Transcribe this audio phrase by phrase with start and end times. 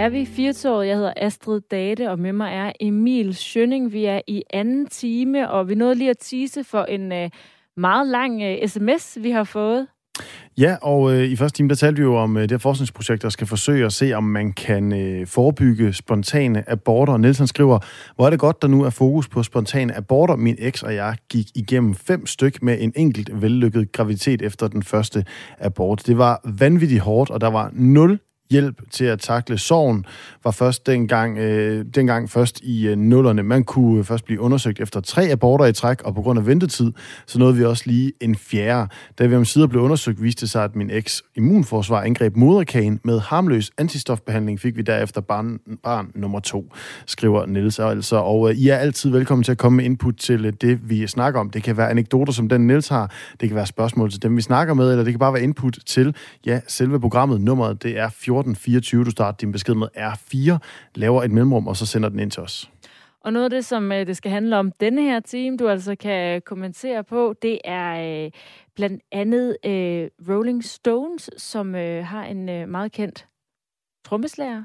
[0.00, 0.86] er vi Firtoget.
[0.86, 3.92] Jeg hedder Astrid Date, og med mig er Emil Schønning.
[3.92, 7.30] Vi er i anden time, og vi nåede lige at tease for en uh,
[7.76, 9.86] meget lang øh, uh, sms, vi har fået.
[10.58, 13.22] Ja, og øh, i første time, der talte vi jo om øh, det her forskningsprojekt,
[13.22, 17.12] der skal forsøge at se, om man kan øh, forebygge spontane aborter.
[17.12, 17.78] Nelson Nielsen skriver,
[18.16, 20.36] hvor er det godt, der nu er fokus på spontane aborter.
[20.36, 24.82] Min eks og jeg gik igennem fem styk med en enkelt vellykket graviditet efter den
[24.82, 25.24] første
[25.58, 26.02] abort.
[26.06, 28.18] Det var vanvittigt hårdt, og der var nul
[28.50, 30.04] hjælp til at takle sorgen,
[30.44, 33.42] var først dengang, øh, dengang først i øh, nullerne.
[33.42, 36.46] Man kunne øh, først blive undersøgt efter tre aborter i træk, og på grund af
[36.46, 36.92] ventetid,
[37.26, 38.88] så nåede vi også lige en fjerde.
[39.18, 43.00] Da vi om sider blev undersøgt, viste det sig, at min eks immunforsvar angreb moderkagen.
[43.04, 46.72] Med harmløs antistofbehandling fik vi derefter barn, barn nummer to,
[47.06, 48.16] skriver Niels altså.
[48.16, 51.06] Og øh, I er altid velkommen til at komme med input til øh, det, vi
[51.06, 51.50] snakker om.
[51.50, 53.12] Det kan være anekdoter, som den Niels har.
[53.40, 55.78] Det kan være spørgsmål til dem, vi snakker med, eller det kan bare være input
[55.86, 56.14] til
[56.46, 57.40] ja, selve programmet.
[57.40, 59.04] Nummeret, det er 14 1424.
[59.04, 60.58] Du starter din besked med R4,
[60.94, 62.70] laver et mellemrum, og så sender den ind til os.
[63.24, 65.94] Og noget af det, som øh, det skal handle om denne her time, du altså
[65.94, 68.30] kan kommentere på, det er øh,
[68.76, 73.26] blandt andet øh, Rolling Stones, som øh, har en øh, meget kendt
[74.04, 74.62] trommeslager.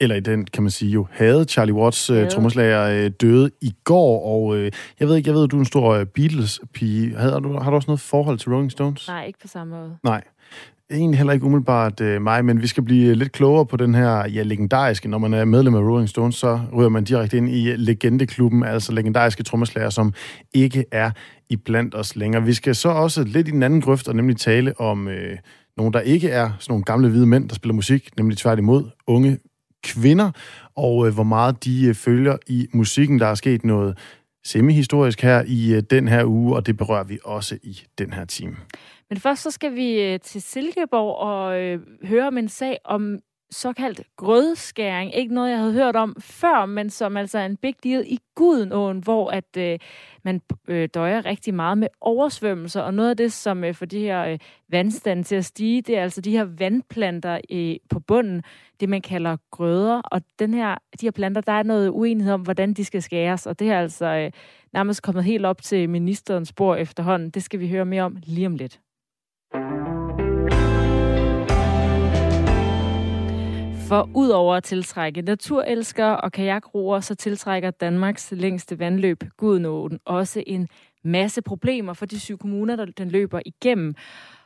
[0.00, 3.74] Eller i den, kan man sige jo, havde Charlie Watts øh, trommeslager øh, døde i
[3.84, 7.16] går, og øh, jeg ved ikke, jeg ved, du er en stor øh, Beatles-pige.
[7.16, 9.08] Har du, har du også noget forhold til Rolling Stones?
[9.08, 9.96] Nej, ikke på samme måde.
[10.02, 10.24] Nej
[10.92, 13.94] egentlig heller ikke umiddelbart øh, mig, men vi skal blive øh, lidt klogere på den
[13.94, 15.08] her ja, legendariske.
[15.08, 18.64] Når man er medlem af Rolling Stones, så ryger man direkte ind i øh, legendeklubben,
[18.64, 20.14] altså legendariske trommeslager, som
[20.54, 21.10] ikke er
[21.48, 22.42] i blandt os længere.
[22.42, 25.38] Vi skal så også lidt i den anden grøft, og nemlig tale om øh,
[25.76, 29.38] nogen, der ikke er sådan nogle gamle hvide mænd, der spiller musik, nemlig tværtimod unge
[29.84, 30.30] kvinder,
[30.76, 33.18] og øh, hvor meget de øh, følger i musikken.
[33.18, 33.98] Der er sket noget
[34.44, 38.24] semihistorisk her i øh, den her uge, og det berører vi også i den her
[38.24, 38.56] time.
[39.12, 43.18] Men først så skal vi øh, til Silkeborg og øh, høre om en sag om
[43.50, 45.14] såkaldt grødskæring.
[45.14, 48.18] Ikke noget, jeg havde hørt om før, men som altså er en big deal i
[48.34, 49.78] Gudenåen, hvor at øh,
[50.22, 52.80] man øh, døjer rigtig meget med oversvømmelser.
[52.80, 55.98] Og noget af det, som øh, får de her øh, vandstande til at stige, det
[55.98, 58.42] er altså de her vandplanter øh, på bunden,
[58.80, 60.00] det man kalder grøder.
[60.00, 63.46] Og den her, de her planter, der er noget uenighed om, hvordan de skal skæres.
[63.46, 64.30] Og det er altså øh,
[64.72, 67.30] nærmest kommet helt op til ministerens spor efterhånden.
[67.30, 68.80] Det skal vi høre mere om lige om lidt.
[73.88, 80.68] For udover at tiltrække naturelskere og kajakroer, så tiltrækker Danmarks længste vandløb, Gudnåen også en
[81.04, 83.94] masse problemer for de syv kommuner, der den løber igennem.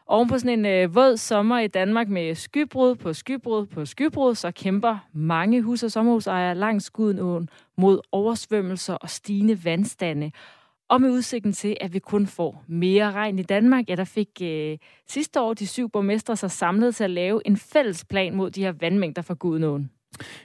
[0.07, 4.35] Oven på sådan en øh, våd sommer i Danmark med skybrud på skybrud på skybrud,
[4.35, 10.31] så kæmper mange hus- og sommerhusejere langs Gudenåen mod oversvømmelser og stigende vandstande.
[10.89, 14.29] Og med udsigten til, at vi kun får mere regn i Danmark, ja, der fik
[14.43, 18.51] øh, sidste år de syv borgmestre sig samlet til at lave en fælles plan mod
[18.51, 19.91] de her vandmængder fra Gudnåen.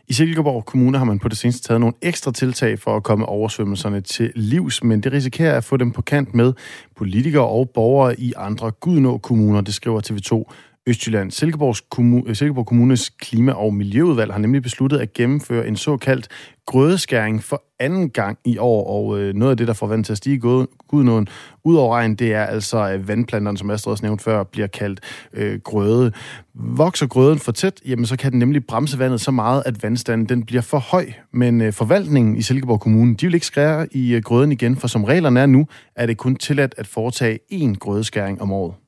[0.08, 3.26] I Silkeborg Kommune har man på det seneste taget nogle ekstra tiltag for at komme
[3.26, 6.54] oversvømmelserne til livs, men det risikerer at få dem på kant med
[6.96, 10.54] politikere og borgere i andre Gudnå kommuner, det skriver TV2
[10.88, 11.32] Østjylland.
[11.32, 16.28] Silkeborgs Kommun, øh, Silkeborg Kommunes Klima- og Miljøudvalg har nemlig besluttet at gennemføre en såkaldt
[16.66, 20.12] grødeskæring for anden gang i år, og øh, noget af det, der får vand til
[20.14, 20.40] at stige
[20.88, 21.28] Gudnåen
[21.64, 25.00] ud over regn, det er altså øh, vandplanterne, som Astrid også nævnte før, bliver kaldt
[25.34, 26.12] øh, grøde.
[26.54, 30.30] Vokser grøden for tæt, jamen så kan den nemlig bremse vandet så meget, at vandstanden
[30.30, 31.06] den bliver for høj.
[31.34, 34.88] Men øh, forvaltningen i Silkeborg Kommune, de vil ikke skære i øh, grøden igen, for
[34.88, 38.81] som reglerne er nu, er det kun tilladt at foretage én grødeskæring om året.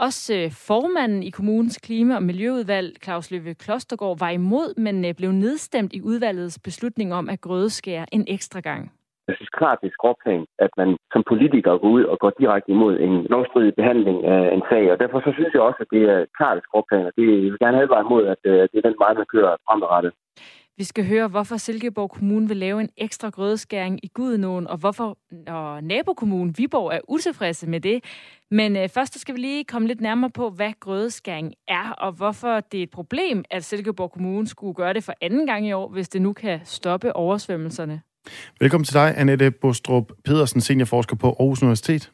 [0.00, 5.14] Også øh, formanden i kommunens klima- og miljøudvalg, Claus Løve Klostergaard, var imod, men øh,
[5.14, 8.92] blev nedstemt i udvalgets beslutning om at grødeskære en ekstra gang.
[9.28, 12.70] Jeg synes klart, det er skråplan, at man som politiker går ud og går direkte
[12.70, 14.84] imod en lovstridig behandling af en sag.
[14.92, 17.62] Og derfor så synes jeg også, at det er klart skråplan, og det jeg vil
[17.64, 20.12] gerne advare imod, at øh, det er den vej, man kører fremadrettet.
[20.82, 25.18] Vi skal høre, hvorfor Silkeborg Kommune vil lave en ekstra grødeskæring i Gudenåen, og hvorfor
[25.46, 28.04] og nabokommunen Viborg er utilfredse med det.
[28.50, 32.60] Men øh, først skal vi lige komme lidt nærmere på, hvad grødeskæring er, og hvorfor
[32.60, 35.88] det er et problem, at Silkeborg Kommune skulle gøre det for anden gang i år,
[35.88, 38.00] hvis det nu kan stoppe oversvømmelserne.
[38.60, 42.12] Velkommen til dig, Annette Bostrup Pedersen, seniorforsker på Aarhus Universitet.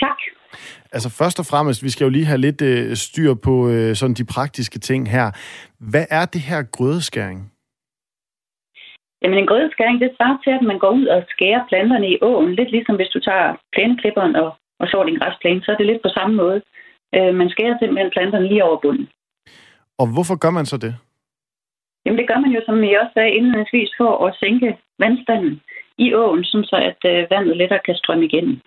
[0.00, 0.18] Tak.
[0.92, 4.14] Altså først og fremmest, vi skal jo lige have lidt øh, styr på øh, sådan
[4.14, 5.26] de praktiske ting her.
[5.92, 7.52] Hvad er det her grødeskæring?
[9.22, 12.54] Jamen en grødeskæring, det svarer til, at man går ud og skærer planterne i åen.
[12.54, 14.50] Lidt ligesom hvis du tager plæneklipperen og,
[14.80, 16.60] og sår din græsplæne, så er det lidt på samme måde.
[17.16, 19.08] Øh, man skærer simpelthen planterne lige over bunden.
[19.98, 20.94] Og hvorfor gør man så det?
[22.04, 25.60] Jamen det gør man jo, som jeg også sagde indledningsvis, for at sænke vandstanden
[25.98, 28.60] i åen, så at øh, vandet lettere kan strømme igennem.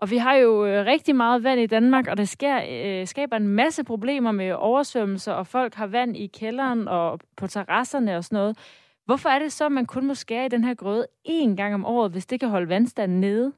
[0.00, 3.36] Og vi har jo øh, rigtig meget vand i Danmark, og det sker, øh, skaber
[3.36, 8.24] en masse problemer med oversvømmelser, og folk har vand i kælderen og på terrasserne og
[8.24, 8.58] sådan noget.
[9.06, 11.74] Hvorfor er det så, at man kun må skære i den her grøde én gang
[11.74, 13.52] om året, hvis det kan holde vandstanden nede?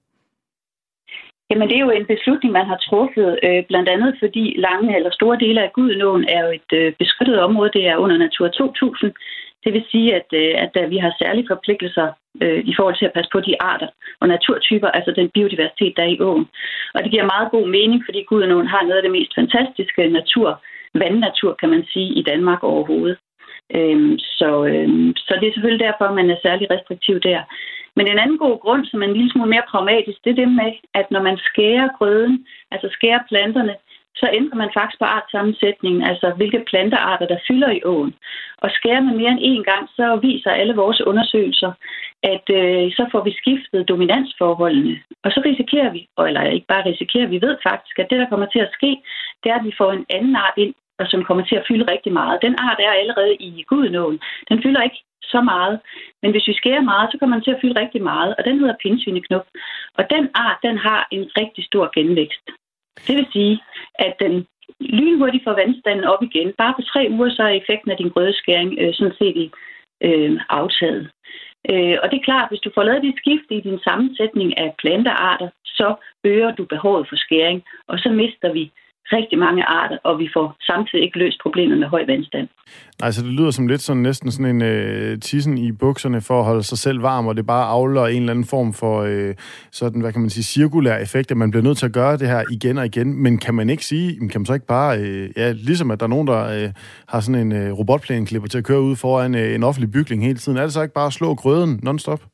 [1.51, 5.11] Jamen, det er jo en beslutning, man har truffet, øh, blandt andet fordi lange eller
[5.13, 9.13] store dele af Gudenåen er jo et øh, beskyttet område, det er under Natur 2000.
[9.65, 12.09] Det vil sige, at, øh, at, at vi har særlige forpligtelser
[12.43, 13.89] øh, i forhold til at passe på de arter
[14.21, 16.47] og naturtyper, altså den biodiversitet, der er i åen.
[16.95, 20.63] Og det giver meget god mening, fordi Gudenåen har noget af det mest fantastiske natur,
[20.95, 23.19] vandnatur, kan man sige, i Danmark overhovedet.
[23.77, 27.41] Øhm, så, øhm, så det er selvfølgelig derfor, man er særlig restriktiv der.
[27.97, 30.49] Men en anden god grund, som er en lille smule mere pragmatisk, det er det
[30.61, 33.75] med, at når man skærer grøden, altså skærer planterne,
[34.21, 38.15] så ændrer man faktisk på artsammensætningen, altså hvilke plantearter, der fylder i åen.
[38.59, 41.73] Og skærer man mere end én gang, så viser alle vores undersøgelser,
[42.23, 44.95] at øh, så får vi skiftet dominansforholdene.
[45.25, 48.47] Og så risikerer vi, eller ikke bare risikerer, vi ved faktisk, at det, der kommer
[48.47, 48.91] til at ske,
[49.43, 51.93] det er, at vi får en anden art ind, og som kommer til at fylde
[51.93, 52.43] rigtig meget.
[52.43, 54.21] Den art er allerede i Gudenåen.
[54.49, 55.81] Den fylder ikke så meget.
[56.23, 58.59] Men hvis vi skærer meget, så kommer den til at fylde rigtig meget, og den
[58.59, 59.47] hedder pindsvineknop.
[59.99, 62.47] Og den art, den har en rigtig stor genvækst.
[63.07, 63.61] Det vil sige,
[63.95, 64.47] at den
[64.81, 66.53] lynhurtigt får vandstanden op igen.
[66.59, 69.51] Bare på tre uger, så er effekten af din grødeskæring øh, sådan set i,
[70.07, 71.11] øh, aftaget.
[71.71, 74.59] Øh, og det er klart, at hvis du får lavet dit skift i din sammensætning
[74.59, 75.95] af plantearter, så
[76.25, 78.73] øger du behovet for skæring, og så mister vi
[79.13, 82.49] rigtig mange arter, og vi får samtidig ikke løst problemet med høj vandstand.
[83.01, 86.39] Nej, så det lyder som lidt sådan næsten sådan en øh, tissen i bukserne for
[86.39, 89.35] at holde sig selv varm, og det bare afler en eller anden form for øh,
[89.73, 92.29] sådan, hvad kan man sige, cirkulær effekt, at man bliver nødt til at gøre det
[92.29, 93.23] her igen og igen.
[93.23, 96.07] Men kan man ikke sige, kan man så ikke bare, øh, ja, ligesom at der
[96.07, 96.71] er nogen, der øh,
[97.09, 100.39] har sådan en øh, robotplæneklipper til at køre ud foran øh, en offentlig bygning hele
[100.39, 102.32] tiden, er det så ikke bare at slå grøden nonstop?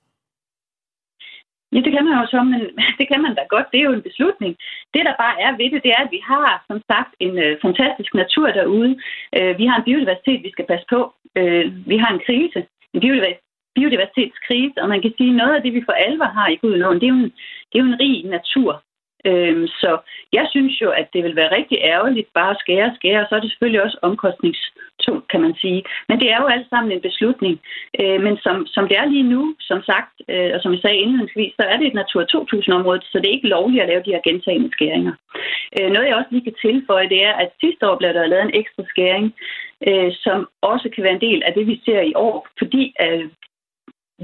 [1.72, 2.60] Ja, det kan man jo så, men
[2.98, 3.66] det kan man da godt.
[3.72, 4.52] Det er jo en beslutning.
[4.94, 7.56] Det, der bare er ved det, det er, at vi har, som sagt, en øh,
[7.64, 8.92] fantastisk natur derude.
[9.36, 11.00] Øh, vi har en biodiversitet, vi skal passe på.
[11.38, 12.60] Øh, vi har en krise,
[12.94, 13.00] en
[13.76, 17.00] biodiversitetskrise, og man kan sige, at noget af det, vi for alvor har i Gudenåen,
[17.00, 17.32] det er jo en,
[17.68, 18.82] det er jo en rig natur.
[19.24, 19.98] Øh, så
[20.32, 23.26] jeg synes jo, at det vil være rigtig ærgerligt bare at skære og skære, og
[23.28, 24.60] så er det selvfølgelig også omkostnings
[25.08, 25.81] tungt, kan man sige.
[26.08, 27.55] Men det er jo alt sammen en beslutning.
[28.00, 31.02] Øh, men som, som det er lige nu, som sagt, øh, og som jeg sagde
[31.02, 34.14] indledningsvis, så er det et Natur 2000-område, så det er ikke lovligt at lave de
[34.14, 35.12] her gentagende skæringer.
[35.76, 38.44] Øh, noget jeg også lige kan tilføje, det er, at sidste år blev der lavet
[38.44, 39.26] en ekstra skæring,
[39.88, 43.25] øh, som også kan være en del af det, vi ser i år, fordi øh,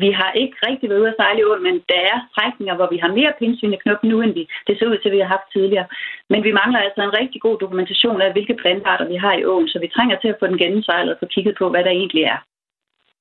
[0.03, 2.89] vi har ikke rigtig været ude at sejle i åen, men der er strækninger, hvor
[2.93, 5.49] vi har mere pindsvineknop nu, end vi, det ser ud til, at vi har haft
[5.57, 5.87] tidligere.
[6.31, 9.69] Men vi mangler altså en rigtig god dokumentation af, hvilke plantarter vi har i åen,
[9.69, 12.23] så vi trænger til at få den gennemsejlet og få kigget på, hvad der egentlig
[12.23, 12.39] er.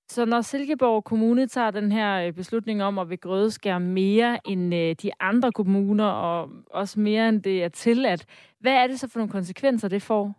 [0.08, 4.76] Så når Silkeborg Kommune tager den her øh, beslutning om at vil grødeskære mere end
[4.76, 8.26] øh, de andre kommuner, og også mere end det er tilladt,
[8.60, 10.34] hvad er det så for nogle konsekvenser, det får?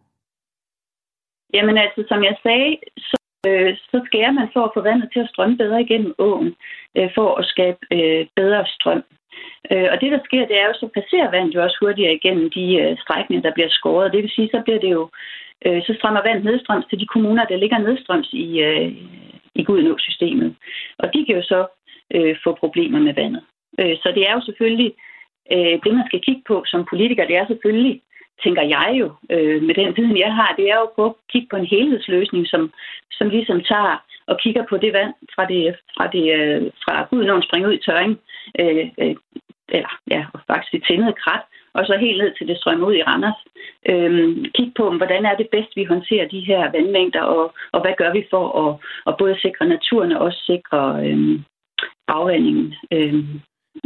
[1.54, 3.16] Jamen altså, som jeg sagde, så
[3.48, 6.54] øh, så skærer man for at få vandet til at strømme bedre igennem åen,
[6.96, 9.02] øh, for at skabe øh, bedre strøm.
[9.72, 12.50] Øh, og det, der sker, det er jo, så passerer vandet jo også hurtigere igennem
[12.50, 14.12] de øh, strækninger, der bliver skåret.
[14.12, 15.10] Det vil sige, så bliver det jo,
[15.66, 18.92] øh, så strømmer vandet nedstrøms til de kommuner, der ligger nedstrøms i, øh,
[19.54, 20.54] i Gudenå-systemet.
[20.98, 21.66] Og de kan jo så
[22.14, 23.42] øh, få problemer med vandet.
[23.80, 24.92] Øh, så det er jo selvfølgelig,
[25.52, 28.00] øh, det man skal kigge på som politiker, det er selvfølgelig,
[28.42, 31.48] tænker jeg jo, øh, med den viden, jeg har, det er jo på at kigge
[31.50, 32.72] på en helhedsløsning, som,
[33.10, 37.42] som ligesom tager og kigger på det vand fra det, fra det øh, fra Gudenåen
[37.42, 38.18] springer ud i tørring,
[38.60, 39.16] øh, øh,
[39.68, 43.02] eller ja, faktisk det tændede krat, og så helt ned til det strømmer ud i
[43.02, 43.40] Randers.
[43.88, 47.94] Øhm, kig på, hvordan er det bedst, vi håndterer de her vandmængder, og, og hvad
[47.98, 48.70] gør vi for at,
[49.06, 51.44] at både sikre naturen og også sikre øhm,
[52.08, 53.40] afvandingen øhm,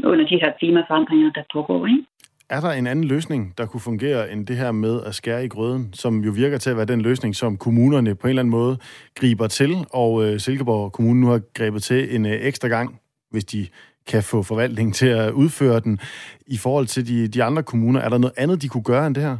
[0.04, 1.86] under de her klimaforandringer, der pågår.
[1.86, 2.04] Ikke?
[2.50, 5.48] Er der en anden løsning, der kunne fungere end det her med at skære i
[5.48, 8.50] grøden, som jo virker til at være den løsning, som kommunerne på en eller anden
[8.50, 8.78] måde
[9.14, 13.00] griber til, og øh, Silkeborg Kommune nu har grebet til en øh, ekstra gang,
[13.30, 13.66] hvis de
[14.06, 16.00] kan få forvaltningen til at udføre den.
[16.46, 19.14] I forhold til de, de andre kommuner, er der noget andet, de kunne gøre end
[19.14, 19.36] det her?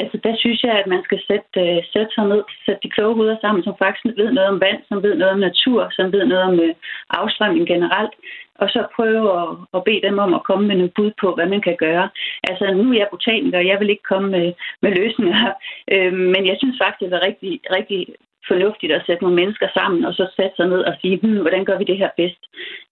[0.00, 3.14] Altså, der synes jeg, at man skal sætte, uh, sætte sig ned, sætte de kloge
[3.14, 6.24] hoveder sammen, som faktisk ved noget om vand, som ved noget om natur, som ved
[6.24, 6.74] noget om øh,
[7.10, 8.14] afstrømning generelt,
[8.62, 11.46] og så prøve at, at bede dem om at komme med nogle bud på, hvad
[11.46, 12.08] man kan gøre.
[12.48, 15.52] Altså, nu er jeg botaniker, og jeg vil ikke komme med, med løsninger,
[15.92, 18.00] øh, men jeg synes faktisk, det er rigtig, rigtig
[18.48, 21.64] fornuftigt at sætte nogle mennesker sammen, og så sætte sig ned og sige, hmm, hvordan
[21.64, 22.42] gør vi det her bedst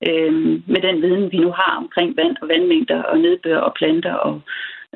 [0.09, 0.33] øh,
[0.73, 4.41] med den viden, vi nu har omkring vand og vandmængder og nedbør og planter og,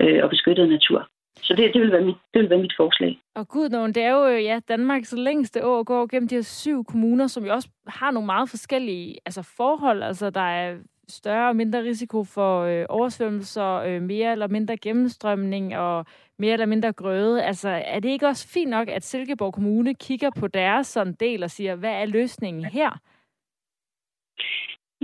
[0.00, 1.08] øh, og beskyttet natur.
[1.44, 3.20] Så det, det, vil være mit, det vil være mit forslag.
[3.34, 7.26] Og gud, det er jo ja, Danmarks længste år går gennem de her syv kommuner,
[7.26, 10.02] som jo også har nogle meget forskellige altså, forhold.
[10.02, 10.76] Altså, der er
[11.08, 16.06] større og mindre risiko for øh, oversvømmelser, øh, mere eller mindre gennemstrømning og
[16.38, 17.44] mere eller mindre grøde.
[17.44, 21.42] Altså, er det ikke også fint nok, at Silkeborg Kommune kigger på deres sådan del
[21.42, 22.90] og siger, hvad er løsningen her?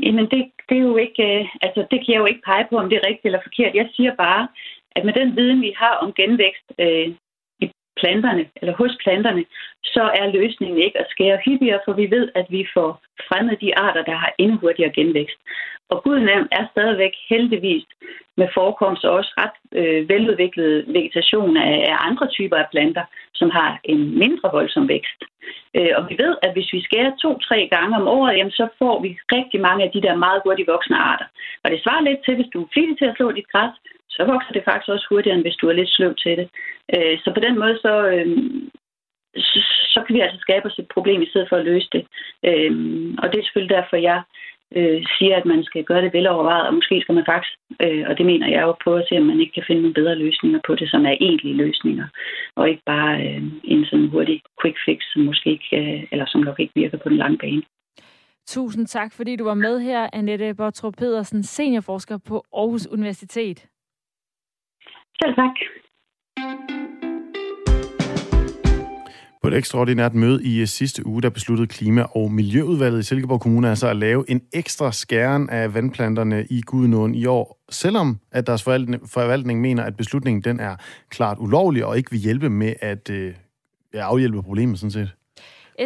[0.03, 2.77] Jamen, det, det er jo ikke, øh, altså, det kan jeg jo ikke pege på,
[2.77, 3.75] om det er rigtigt eller forkert.
[3.75, 4.49] Jeg siger bare,
[4.97, 7.09] at med den viden, vi har om genvækst øh,
[7.61, 7.67] i
[8.01, 9.45] planterne, eller hos planterne,
[9.85, 12.91] så er løsningen ikke at skære hyppigere, for vi ved, at vi får
[13.29, 15.39] fremmet de arter, der har endnu hurtigere genvækst.
[15.91, 17.85] Og gudnavn er stadigvæk heldigvis
[18.37, 23.05] med forekomst også ret øh, veludviklet vegetation af, af andre typer af planter,
[23.35, 25.21] som har en mindre voldsom vækst.
[25.77, 28.97] Øh, og vi ved, at hvis vi skærer to-tre gange om året, jamen, så får
[29.05, 31.27] vi rigtig mange af de der meget hurtigt voksne arter.
[31.63, 33.75] Og det svarer lidt til, hvis du er flittig til at slå dit græs,
[34.11, 36.49] så vokser det faktisk også hurtigere, end hvis du er lidt sløv til det.
[36.95, 38.29] Øh, så på den måde, så, øh,
[39.37, 39.59] så,
[39.95, 42.03] så kan vi altså skabe os et problem i stedet for at løse det.
[42.49, 42.73] Øh,
[43.19, 44.23] og det er selvfølgelig derfor, jeg
[44.77, 48.19] øh, siger, at man skal gøre det velovervejet, og måske skal man faktisk, øh, og
[48.19, 50.61] det mener jeg jo, på at se, om man ikke kan finde nogle bedre løsninger
[50.67, 52.07] på det, som er egentlige løsninger,
[52.57, 56.41] og ikke bare øh, en sådan hurtig quick fix, som måske ikke, øh, eller som
[56.41, 57.63] nok ikke virker på den lange bane.
[58.47, 63.67] Tusind tak, fordi du var med her, Annette Bortrup Pedersen, seniorforsker på Aarhus Universitet.
[65.23, 65.57] Selv tak.
[69.43, 73.69] På et ekstraordinært møde i sidste uge, der besluttede Klima- og Miljøudvalget i Silkeborg Kommune
[73.69, 78.63] altså at lave en ekstra skæren af vandplanterne i Gudenåen i år, selvom at deres
[78.63, 80.77] forvaltning mener, at beslutningen den er
[81.09, 83.35] klart ulovlig og ikke vil hjælpe med at øh,
[83.95, 85.11] afhjælpe problemet sådan set.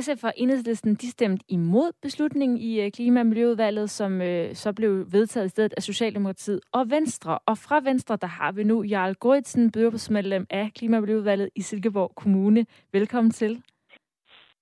[0.00, 4.72] SF og Enhedslisten de stemte imod beslutningen i øh, Klima- og Miljøudvalget, som øh, så
[4.72, 7.38] blev vedtaget i stedet af Socialdemokratiet og Venstre.
[7.46, 11.62] Og fra Venstre, der har vi nu Jarl Goritsen, byrådsmedlem af Klima- og Miljøudvalget i
[11.62, 12.66] Silkeborg Kommune.
[12.92, 13.62] Velkommen til.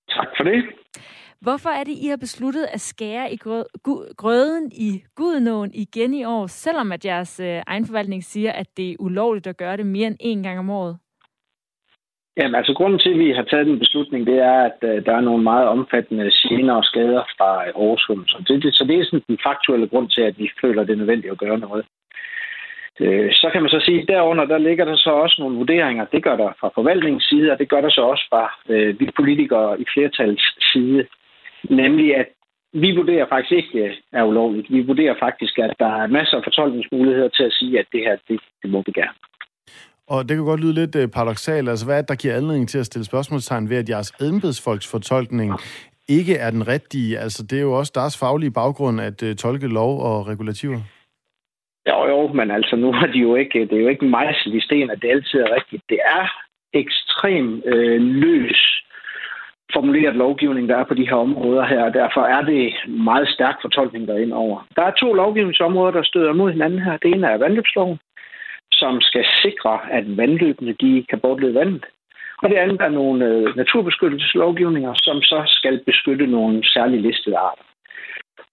[0.09, 0.63] Tak for det.
[1.39, 3.37] Hvorfor er det, I har besluttet at skære i
[4.17, 8.91] grøden i Gudenåen igen i år, selvom at jeres øh, egen forvaltning siger, at det
[8.91, 10.97] er ulovligt at gøre det mere end én gang om året?
[12.37, 15.13] Jamen, altså grunden til, at vi har taget den beslutning, det er, at uh, der
[15.15, 18.37] er nogle meget omfattende gener og skader fra øh, oversvømmelser.
[18.37, 21.03] Det, det, så det er sådan den faktuelle grund til, at vi føler, det er
[21.03, 21.85] nødvendigt at gøre noget.
[22.99, 26.05] Uh, så kan man så sige, at derunder der ligger der så også nogle vurderinger.
[26.05, 29.09] Det gør der fra forvaltningens side, og det gør der så også fra uh, vi
[29.15, 31.05] politikere i flertals side.
[31.69, 32.27] Nemlig, at
[32.73, 34.71] vi vurderer faktisk ikke er ulovligt.
[34.71, 38.17] Vi vurderer faktisk, at der er masser af fortolkningsmuligheder til at sige, at det her,
[38.27, 39.17] det, det må vi gerne.
[40.07, 41.69] Og det kan godt lyde lidt øh, paradoxalt.
[41.69, 44.91] Altså, hvad er det, der giver anledning til at stille spørgsmålstegn ved, at jeres embedsfolks
[44.91, 45.51] fortolkning
[46.09, 47.19] ikke er den rigtige?
[47.19, 50.79] Altså, det er jo også deres faglige baggrund at uh, tolke lov og regulativer.
[51.89, 54.61] Jo, jo, men altså, nu er de jo ikke, det er jo ikke mig, i
[54.61, 55.83] sten, at det altid er rigtigt.
[55.89, 56.25] Det er
[56.73, 58.83] ekstrem øh, løs
[59.73, 63.55] formuleret lovgivning, der er på de her områder her, og derfor er det meget stærk
[63.61, 64.67] fortolkning der ind over.
[64.75, 66.97] Der er to lovgivningsområder, der støder mod hinanden her.
[66.97, 67.99] Det ene er vandløbsloven,
[68.79, 71.85] som skal sikre, at vandløbene de kan bortlede vandet.
[72.41, 77.63] Og det andet er nogle øh, naturbeskyttelseslovgivninger, som så skal beskytte nogle særligt listede arter.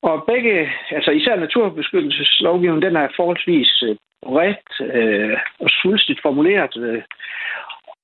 [0.03, 7.03] Og begge, altså især naturbeskyttelseslovgivningen, den er forholdsvis øh, bredt øh, og svulstigt formuleret, øh,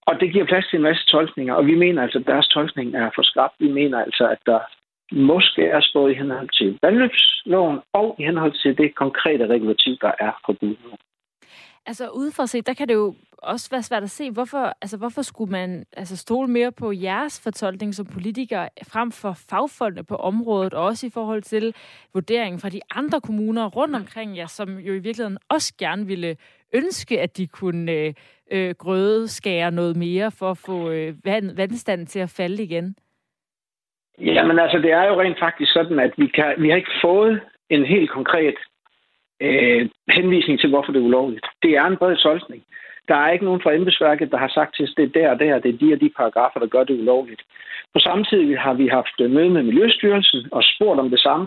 [0.07, 2.95] og det giver plads til en masse tolkninger, og vi mener altså, at deres tolkning
[2.97, 3.51] er for skrab.
[3.59, 4.61] Vi mener altså, at der
[5.13, 10.13] måske er både i henhold til vandløbsloven og i henhold til det konkrete regulativ, der
[10.19, 10.99] er på bygningen.
[11.87, 15.23] Altså udefra set, der kan det jo også være svært at se, hvorfor, altså, hvorfor
[15.23, 20.75] skulle man altså, stole mere på jeres fortolkning som politiker frem for fagfolkene på området,
[20.75, 21.75] og også i forhold til
[22.15, 26.37] vurderingen fra de andre kommuner rundt omkring jer, som jo i virkeligheden også gerne ville
[26.75, 28.15] ønske, at de kunne øh,
[28.51, 32.97] øh grødeskære noget mere for at få øh, vand, vandstanden til at falde igen?
[34.19, 37.41] Jamen altså, det er jo rent faktisk sådan, at vi, kan, vi har ikke fået
[37.71, 38.55] en helt konkret
[39.41, 41.47] øh, henvisning til, hvorfor det er ulovligt.
[41.63, 42.63] Det er en bred tolkning.
[43.09, 45.39] Der er ikke nogen fra embedsværket, der har sagt til os, det er der og
[45.39, 47.43] der, det er de og de paragrafer, der gør det ulovligt.
[47.93, 51.47] På samtidig har vi haft øh, møde med Miljøstyrelsen og spurgt om det samme.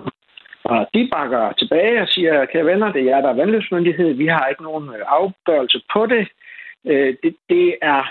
[0.63, 4.13] Og de bakker tilbage og siger, kære venner, det er jer, der er vandløbsmyndighed.
[4.13, 6.27] Vi har ikke nogen øh, afgørelse på det.
[6.85, 8.03] Øh, det, det er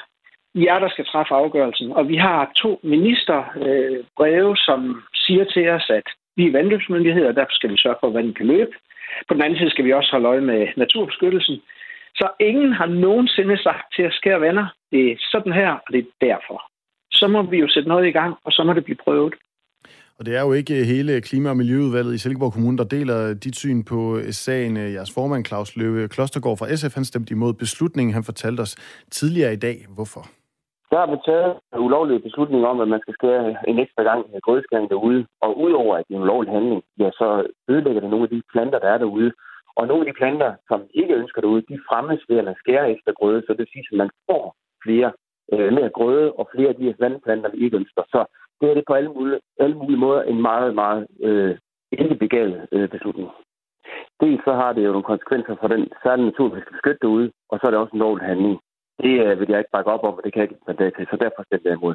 [0.55, 1.93] jer, der skal træffe afgørelsen.
[1.93, 6.07] Og vi har to ministerbreve, som siger til os, at
[6.37, 8.73] vi er vandløbsmyndighed, og derfor skal vi sørge for, at vandet kan løbe.
[9.29, 11.57] På den anden side skal vi også holde øje med naturbeskyttelsen.
[12.15, 15.99] Så ingen har nogensinde sagt til at skære venner, det er sådan her, og det
[15.99, 16.63] er derfor.
[17.13, 19.35] Så må vi jo sætte noget i gang, og så må det blive prøvet.
[20.19, 23.57] Og det er jo ikke hele Klima- og Miljøudvalget i Silkeborg Kommune, der deler dit
[23.57, 24.77] syn på sagen.
[24.77, 28.15] Jeres formand, Claus Løve Klostergaard fra SF, han stemte imod beslutningen.
[28.15, 28.77] Han fortalte os
[29.11, 30.38] tidligere i dag, hvorfor
[30.91, 34.21] der har man taget en ulovlig beslutning om, at man skal skære en ekstra gang
[34.43, 35.27] grødskæring derude.
[35.41, 38.43] Og udover at det er en ulovlig handling, ja, så ødelægger det nogle af de
[38.53, 39.33] planter, der er derude.
[39.77, 43.13] Og nogle af de planter, som ikke ønsker derude, de fremmes ved at skære ekstra
[43.13, 44.55] grøde, så det siger, at man får
[44.85, 45.13] flere
[45.53, 48.03] øh, mere grøde og flere af de vandplanter, vi ikke ønsker.
[48.09, 48.21] Så
[48.61, 51.59] det er det på alle mulige, alle mulige måder en meget, meget øh,
[51.93, 53.29] ikke begavet øh, beslutning.
[54.21, 57.31] Dels så har det jo nogle konsekvenser for den særlige natur, vi skal beskytte derude,
[57.51, 58.59] og så er det også en lovlig handling.
[59.03, 61.07] Det øh, vil jeg ikke bakke op om, og det kan jeg ikke mandat til,
[61.11, 61.95] så derfor stemmer jeg imod.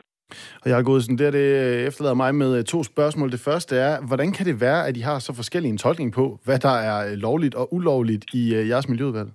[0.64, 3.32] Og jeg Godsen, det, det øh, efterlader mig med øh, to spørgsmål.
[3.32, 6.26] Det første er, hvordan kan det være, at I har så forskellige en tolkning på,
[6.46, 8.42] hvad der er øh, lovligt og ulovligt i
[8.72, 9.30] jeres miljøudvalg?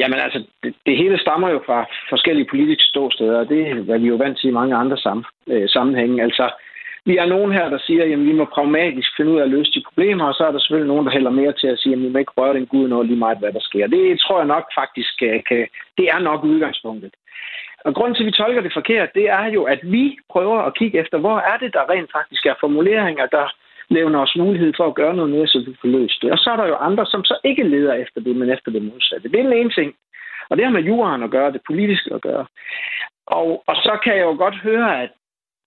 [0.00, 4.08] Jamen altså, det, det hele stammer jo fra forskellige politiske ståsteder, og det er vi
[4.08, 6.22] jo vant til i mange andre sam, øh, sammenhænge.
[6.22, 6.50] Altså,
[7.04, 9.72] vi er nogen her, der siger, at vi må pragmatisk finde ud af at løse
[9.72, 12.02] de problemer, og så er der selvfølgelig nogen, der hælder mere til at sige, at
[12.02, 13.86] vi må ikke røre den Gud noget lige meget, hvad der sker.
[13.86, 15.66] Det tror jeg nok faktisk, øh, kan,
[15.98, 17.12] det er nok udgangspunktet.
[17.84, 20.74] Og grunden til, at vi tolker det forkert, det er jo, at vi prøver at
[20.78, 23.46] kigge efter, hvor er det, der rent faktisk er formuleringer, der
[23.90, 26.32] nævner os mulighed for at gøre noget mere, så vi får løst det.
[26.32, 28.82] Og så er der jo andre, som så ikke leder efter det, men efter det
[28.82, 29.28] modsatte.
[29.28, 29.94] Det er den ene ting.
[30.50, 32.46] Og det har med juraen at gøre, det politiske at gøre.
[33.26, 35.10] Og, og så kan jeg jo godt høre, at,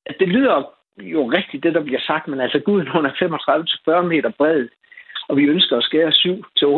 [0.05, 4.01] at det lyder jo rigtigt, det der bliver sagt, men altså Guden hun er 35-40
[4.01, 4.67] meter bred,
[5.27, 6.11] og vi ønsker at skære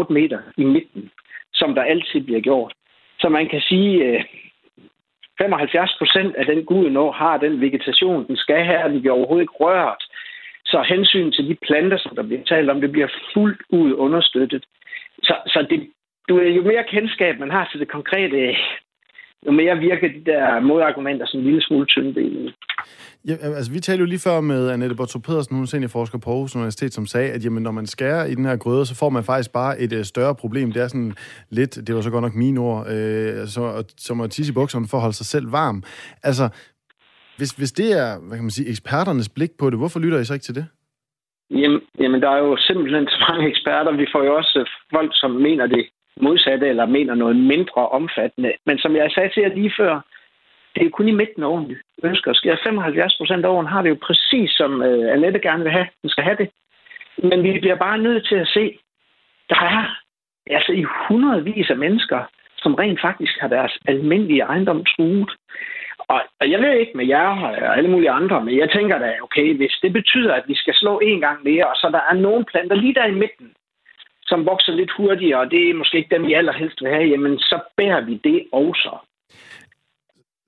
[0.10, 1.12] 7-8 meter i midten,
[1.54, 2.74] som der altid bliver gjort.
[3.20, 4.24] Så man kan sige, øh,
[5.38, 9.44] 75 procent af den Gud har den vegetation, den skal have, og den bliver overhovedet
[9.44, 10.04] ikke rørt.
[10.66, 14.66] Så hensyn til de planter, som der bliver talt om, det bliver fuldt ud understøttet.
[15.24, 15.90] Så, så det,
[16.30, 18.56] du, jo mere kendskab man har til det konkrete,
[19.46, 22.56] jo mere virker de der modargumenter som en lille smule tyndbenet.
[23.28, 26.30] Ja, altså, vi talte jo lige før med Annette Bortrup Pedersen, hun er seniorforsker på
[26.30, 29.10] Aarhus Universitet, som sagde, at jamen, når man skærer i den her grøde, så får
[29.10, 30.72] man faktisk bare et øh, større problem.
[30.72, 31.14] Det er sådan
[31.50, 34.88] lidt, det var så godt nok mine ord, øh, så, som at tisse i bukserne
[34.88, 35.84] for at holde sig selv varm.
[36.24, 36.50] Altså,
[37.38, 40.26] hvis, hvis det er, hvad kan man sige, eksperternes blik på det, hvorfor lytter I
[40.26, 40.66] så ikke til det?
[41.52, 43.92] Jamen, jamen, der er jo simpelthen så mange eksperter.
[43.92, 45.90] Vi får jo også øh, folk, som mener det
[46.22, 48.54] modsatte, eller mener noget mindre omfattende.
[48.66, 50.02] Men som jeg sagde til jer lige før,
[50.74, 53.50] det er jo kun i midten af åren, vi ønsker at skære 75 procent af
[53.50, 55.88] åren, har det jo præcis, som øh, Annette gerne vil have.
[56.02, 56.50] Den skal have det.
[57.18, 58.78] Men vi bliver bare nødt til at se,
[59.50, 59.98] der er
[60.50, 62.20] altså i hundredvis af mennesker,
[62.58, 65.32] som rent faktisk har deres almindelige ejendom truet.
[66.14, 67.30] Og, og jeg ved ikke med jer
[67.68, 70.74] og alle mulige andre, men jeg tænker da, okay, hvis det betyder, at vi skal
[70.74, 73.50] slå en gang mere, og så der er nogle planter lige der i midten,
[74.30, 77.40] som vokser lidt hurtigere, og det er måske ikke dem, vi allerhelst vil have, jamen
[77.40, 78.98] så bærer vi det også.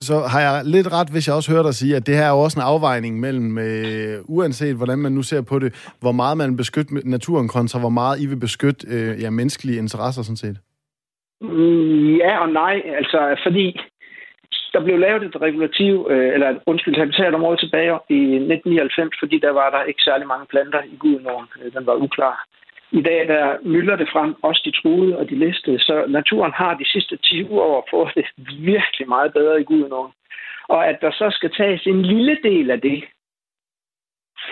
[0.01, 2.29] Så har jeg lidt ret, hvis jeg også hører dig sige, at det her er
[2.29, 6.37] jo også en afvejning mellem, øh, uanset hvordan man nu ser på det, hvor meget
[6.37, 10.57] man beskytter naturen kontra hvor meget I vil beskytte øh, ja, menneskelige interesser sådan set?
[11.41, 13.79] Mm, ja og nej, altså fordi
[14.73, 19.69] der blev lavet et regulativ, øh, eller undskyld, habitatområde tilbage i 1999, fordi der var
[19.69, 21.47] der ikke særlig mange planter i Gudenåen.
[21.61, 22.45] Øh, den var uklar.
[22.91, 26.73] I dag der mylder det frem, også de truede og de listede, så naturen har
[26.73, 28.25] de sidste 10 år fået det
[28.59, 30.11] virkelig meget bedre i Gudenåen.
[30.67, 33.03] Og at der så skal tages en lille del af det,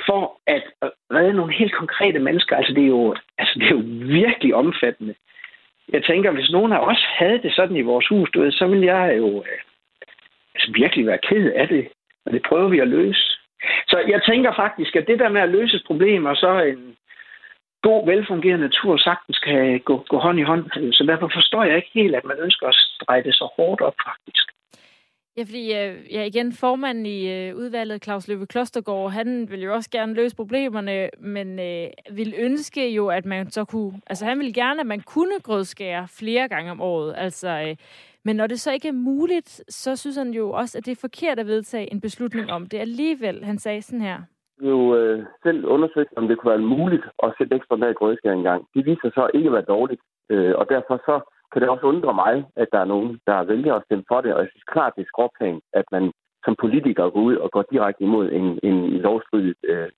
[0.05, 0.63] for at
[1.11, 3.83] redde nogle helt konkrete mennesker, altså det er jo, altså det er jo
[4.21, 5.15] virkelig omfattende.
[5.93, 8.67] Jeg tænker, hvis nogen af os havde det sådan i vores hus, du ved, så
[8.67, 9.59] ville jeg jo øh,
[10.57, 11.87] altså virkelig være ked af det.
[12.25, 13.25] Og det prøver vi at løse.
[13.87, 16.95] Så jeg tænker faktisk, at det der med at løse problemer, og så en
[17.87, 20.63] god, velfungerende natur sagtens kan gå, gå hånd i hånd.
[20.77, 23.81] Øh, så derfor forstår jeg ikke helt, at man ønsker at strege det så hårdt
[23.81, 24.45] op, faktisk.
[25.37, 29.73] Ja, fordi øh, ja, igen, formanden i øh, udvalget, Claus Løbe Klostergaard, han vil jo
[29.73, 33.93] også gerne løse problemerne, men øh, vil ønske jo, at man så kunne...
[34.07, 37.13] Altså, han vil gerne, at man kunne grødskære flere gange om året.
[37.17, 37.75] Altså, øh,
[38.27, 41.05] men når det så ikke er muligt, så synes han jo også, at det er
[41.07, 43.37] forkert at vedtage en beslutning om det alligevel.
[43.43, 44.17] Han sagde sådan her
[44.61, 48.31] jo øh, selv undersøgt, om det kunne være muligt at sætte ekstra med i grødskær
[48.31, 48.61] engang.
[48.73, 51.15] Det viser så ikke at være dårligt, øh, og derfor så
[51.51, 54.33] kan det også undre mig, at der er nogen, der vælger at stemme for det,
[54.33, 56.11] og jeg synes klart, det er skråplan, at man
[56.45, 59.89] som politiker går ud og går direkte imod en, en lovstridig, øh,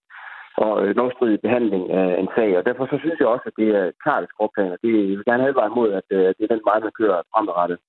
[0.58, 3.70] og øh, lovstridig behandling af en sag, og derfor så synes jeg også, at det
[3.80, 6.64] er klart skråplan, og det jeg vil gerne advare imod, at øh, det er den
[6.70, 7.80] vej, man kører fremadrettet.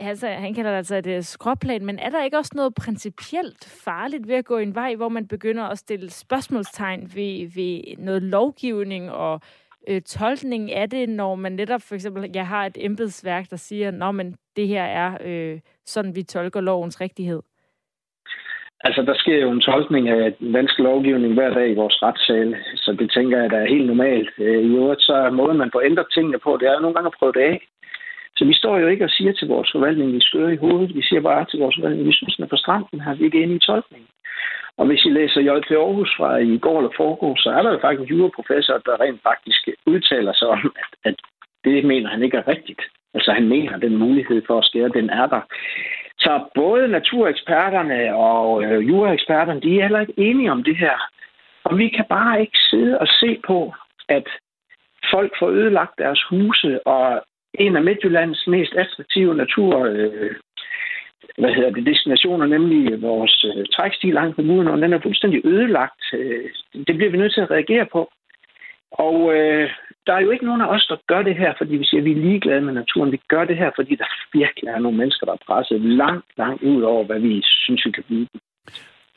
[0.00, 3.82] Altså, han kalder det altså et øh, skråplan, men er der ikke også noget principielt
[3.84, 8.22] farligt ved at gå en vej, hvor man begynder at stille spørgsmålstegn ved, ved noget
[8.22, 9.40] lovgivning og
[9.88, 13.90] øh, tolkning af det, når man netop for eksempel, jeg har et embedsværk, der siger,
[13.90, 17.42] nå, men det her er øh, sådan, vi tolker lovens rigtighed?
[18.84, 22.96] Altså, der sker jo en tolkning af dansk lovgivning hver dag i vores retssale, så
[22.98, 24.30] det tænker jeg, der er helt normalt.
[24.38, 26.94] Øh, I øvrigt, så er måden, man får ændret tingene på, det er jo nogle
[26.94, 27.66] gange at prøve det af.
[28.40, 30.94] Så vi står jo ikke og siger til vores forvaltning, vi skører i hovedet.
[30.94, 33.14] Vi siger bare til vores forvaltning, vi synes, den er for stram, den her.
[33.14, 34.08] Vi ikke inde i tolkningen.
[34.78, 35.70] Og hvis I læser J.P.
[35.70, 39.68] Aarhus fra i går eller foregår, så er der jo faktisk juraprofessorer, der rent faktisk
[39.86, 41.16] udtaler sig om, at, at
[41.64, 42.82] det mener han ikke er rigtigt.
[43.14, 45.40] Altså han mener, at den mulighed for at skære, den er der.
[46.18, 50.96] Så både natureksperterne og øh, juraeksperterne, de er heller ikke enige om det her.
[51.64, 53.74] Og vi kan bare ikke sidde og se på,
[54.08, 54.26] at
[55.10, 57.22] folk får ødelagt deres huse, og
[57.54, 60.34] en af Midtjyllands mest attraktive natur, øh,
[61.38, 65.40] hvad hedder det, destinationer, nemlig vores øh, trækstil langt på muren, og den er fuldstændig
[65.46, 66.02] ødelagt.
[66.12, 66.50] Øh,
[66.86, 68.10] det bliver vi nødt til at reagere på.
[68.90, 69.70] Og øh,
[70.06, 72.04] der er jo ikke nogen af os, der gør det her, fordi vi siger, at
[72.04, 73.12] vi er ligeglade med naturen.
[73.12, 76.62] Vi gør det her, fordi der virkelig er nogle mennesker, der er presset langt, langt
[76.62, 78.26] ud over, hvad vi synes, vi kan blive.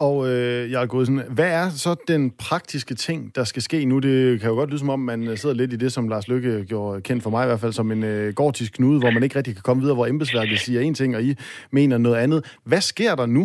[0.07, 3.99] Og øh, Jarl Godsen, hvad er så den praktiske ting, der skal ske nu?
[3.99, 6.65] Det kan jo godt lyde som om, man sidder lidt i det, som Lars Lykke
[6.71, 9.37] gjorde kendt for mig i hvert fald, som en øh, gortisk knude, hvor man ikke
[9.37, 11.31] rigtig kan komme videre, hvor embedsværket siger en ting, og I
[11.71, 12.39] mener noget andet.
[12.69, 13.43] Hvad sker der nu?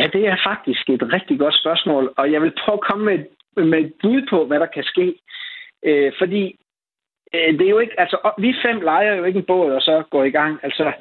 [0.00, 3.14] Ja, det er faktisk et rigtig godt spørgsmål, og jeg vil prøve at komme med
[3.18, 3.26] et,
[3.72, 5.06] med et bud på, hvad der kan ske.
[5.88, 6.42] Øh, fordi
[7.34, 10.02] øh, det er jo ikke, altså vi fem leger jo ikke en båd, og så
[10.10, 10.58] går i gang.
[10.62, 10.92] Altså,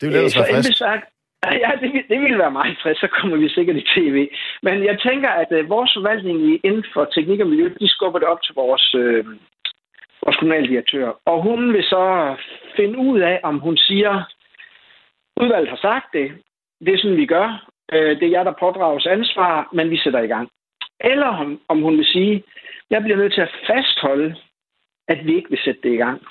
[0.00, 1.00] det er jo lidt øh, så
[1.44, 4.28] Ja, det, det ville være meget frisk, så kommer vi sikkert i tv.
[4.62, 8.28] Men jeg tænker, at øh, vores forvaltning inden for teknik og miljø, de skubber det
[8.28, 9.24] op til vores, øh,
[10.22, 11.12] vores kommunaldirektør.
[11.24, 12.36] Og hun vil så
[12.76, 14.22] finde ud af, om hun siger,
[15.40, 16.32] udvalget har sagt det,
[16.84, 20.20] det er sådan, vi gør, øh, det er jer, der pådrager ansvar, men vi sætter
[20.20, 20.48] i gang.
[21.00, 22.44] Eller om, om hun vil sige,
[22.90, 24.36] jeg bliver nødt til at fastholde,
[25.08, 26.22] at vi ikke vil sætte det i gang.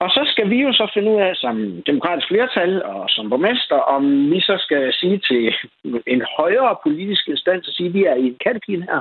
[0.00, 3.76] Og så skal vi jo så finde ud af, som demokratisk flertal og som borgmester,
[3.76, 5.54] om vi så skal sige til
[6.06, 9.00] en højere politisk instans, at sige, at vi er i en kattepine her.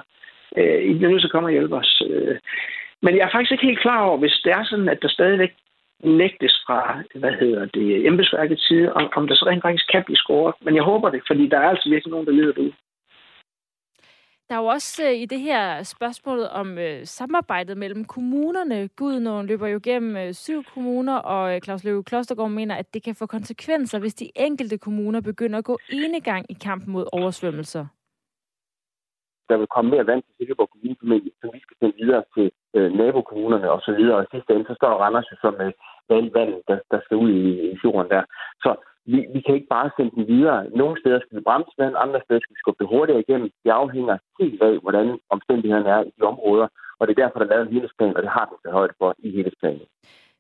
[0.58, 2.02] Øh, I bliver nødt til at komme og hjælpe os.
[2.10, 2.38] Øh,
[3.02, 5.54] men jeg er faktisk ikke helt klar over, hvis det er sådan, at der stadigvæk
[6.04, 10.18] nægtes fra, hvad hedder det, embedsværkets side, om, om der så rent faktisk kan blive
[10.18, 10.56] scoret.
[10.62, 12.72] Men jeg håber det, fordi der er altså virkelig nogen, der lider det ud.
[14.50, 18.88] Der er jo også øh, i det her spørgsmål om øh, samarbejdet mellem kommunerne.
[18.88, 23.04] Gudnåen løber jo gennem øh, syv kommuner, og øh, Claus Løve Klostergaard mener, at det
[23.04, 27.86] kan få konsekvenser, hvis de enkelte kommuner begynder at gå enegang i kampen mod oversvømmelser.
[29.50, 30.96] Der vil komme mere vand til Silkeborg Kommune,
[31.42, 33.76] som vi skal sende videre til øh, nabokommunerne osv.
[33.76, 34.18] Og, så videre.
[34.18, 35.72] og i sidste ende, så står Randers jo som øh,
[36.10, 38.24] vandet, der, der skal ud i, i fjorden der.
[38.64, 38.70] Så
[39.12, 40.60] vi, vi kan ikke bare sende den videre.
[40.82, 43.50] Nogle steder skal vi bremse den, andre steder skal vi skubbe det hurtigere igennem.
[43.64, 46.68] Det afhænger helt af, hvordan omstændighederne er i de områder,
[47.00, 48.94] og det er derfor, der er lavet en helhedsplan, og det har den til højde
[48.98, 49.88] for i helhedsplanen.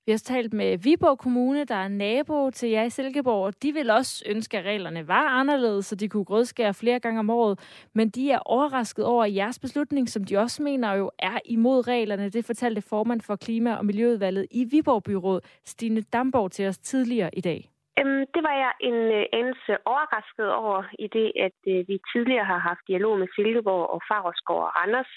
[0.08, 3.72] Vi har talt med Viborg Kommune, der er nabo til jer i Silkeborg, og de
[3.74, 7.60] vil også ønske, at reglerne var anderledes, så de kunne grødskære flere gange om året.
[7.96, 12.30] Men de er overrasket over jeres beslutning, som de også mener jo er imod reglerne.
[12.30, 17.30] Det fortalte formand for Klima- og Miljøudvalget i Viborg Byråd, Stine Damborg, til os tidligere
[17.34, 17.70] i dag.
[18.00, 22.48] Øhm, det var jeg en øh, anelse overrasket over, i det at øh, vi tidligere
[22.54, 25.14] har haft dialog med Silkeborg og Favreskov og Randers,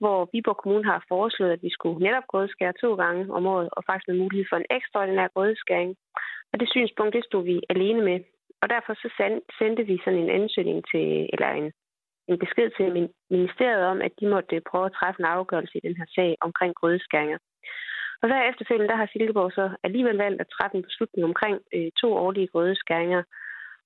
[0.00, 3.82] hvor Viborg Kommune har foreslået, at vi skulle netop grødskære to gange om året, og
[3.86, 5.92] faktisk med mulighed for en ekstraordinær grødskæring.
[6.52, 8.18] Og det synspunkt, det stod vi alene med.
[8.62, 9.08] Og derfor så
[9.58, 11.72] sendte vi sådan en ansøgning til, eller en,
[12.28, 15.96] en besked til ministeriet om, at de måtte prøve at træffe en afgørelse i den
[15.96, 17.38] her sag omkring grødeskæringer.
[18.22, 21.90] Og så efterfølgende, der har Silkeborg så alligevel valgt at træffe en beslutning omkring øh,
[22.00, 23.22] to årlige grødeskæringer.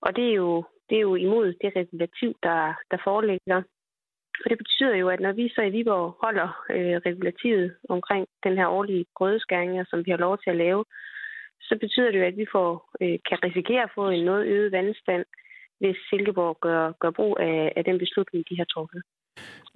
[0.01, 3.63] Og det er jo, det er jo imod det regulativ, der, der foreligger.
[4.45, 8.57] Og det betyder jo, at når vi så i Viborg holder øh, regulativet omkring den
[8.59, 10.85] her årlige grødeskæringer, som vi har lov til at lave,
[11.61, 14.73] så betyder det jo, at vi får, øh, kan risikere at få en noget øget
[14.73, 15.25] vandstand,
[15.81, 19.03] hvis Silkeborg gør, gør brug af, af den beslutning, de har truffet.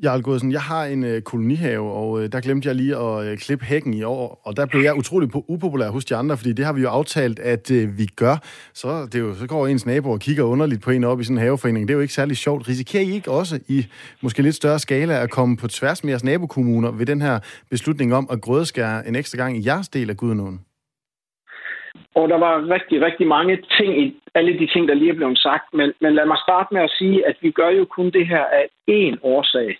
[0.02, 3.38] Jarl Godsen, jeg har en øh, kolonihave, og øh, der glemte jeg lige at øh,
[3.38, 6.64] klippe hækken i år, og der blev jeg utrolig upopulær hos de andre, fordi det
[6.64, 8.36] har vi jo aftalt, at øh, vi gør.
[8.74, 11.24] Så, det er jo, så går ens nabo og kigger underligt på en op i
[11.24, 11.88] sådan en haveforening.
[11.88, 12.68] Det er jo ikke særlig sjovt.
[12.68, 13.86] Risikerer I ikke også i
[14.22, 17.38] måske lidt større skala at komme på tværs med jeres nabokommuner ved den her
[17.70, 20.60] beslutning om at grødeskære en ekstra gang i jeres del af Gudenåen?
[22.14, 25.38] Og der var rigtig, rigtig mange ting i alle de ting, der lige er blevet
[25.38, 25.74] sagt.
[25.74, 28.44] Men, men lad mig starte med at sige, at vi gør jo kun det her
[28.44, 29.78] af én årsag.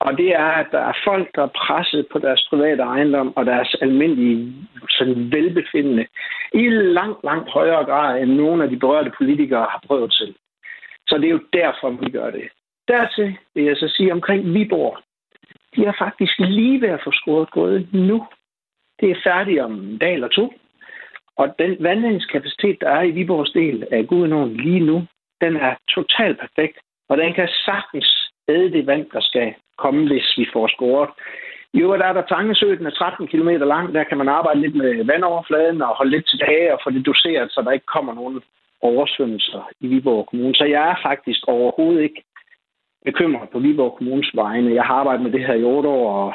[0.00, 3.46] Og det er, at der er folk, der er presset på deres private ejendom og
[3.46, 4.54] deres almindelige
[4.90, 6.06] sådan velbefindende
[6.54, 10.34] i langt, langt højere grad, end nogle af de berørte politikere har prøvet til.
[11.08, 12.48] Så det er jo derfor, vi gør det.
[12.88, 14.98] Dertil vil jeg så sige omkring Viborg.
[15.76, 18.26] De er faktisk lige ved at få skåret gået nu.
[19.00, 20.52] Det er færdigt om en dag eller to.
[21.40, 25.06] Og den vandledningskapacitet, der er i Viborgs del af Gudenåen lige nu,
[25.40, 26.78] den er totalt perfekt.
[27.08, 31.10] Og den kan sagtens æde det vand, der skal komme, hvis vi får scoret.
[31.74, 33.94] Jo, der er der Tangesø, den er 13 km lang.
[33.94, 37.52] Der kan man arbejde lidt med vandoverfladen og holde lidt tilbage og få det doseret,
[37.52, 38.42] så der ikke kommer nogen
[38.80, 40.54] oversvømmelser i Viborg Kommune.
[40.54, 42.22] Så jeg er faktisk overhovedet ikke
[43.04, 44.74] bekymret på Viborg Kommunes vegne.
[44.74, 46.34] Jeg har arbejdet med det her i otte år og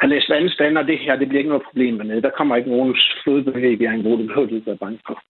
[0.00, 2.22] har læst vandstand, og det her det bliver ikke noget problem med.
[2.22, 5.22] Der kommer ikke nogen flodbølge i Bjergenbro, det behøver du ikke være bange for.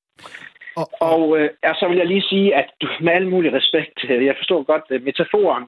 [0.76, 1.50] Og, og øh,
[1.80, 4.84] så vil jeg lige sige, at du, med al mulig respekt, øh, jeg forstår godt
[4.90, 5.64] øh, metaforen,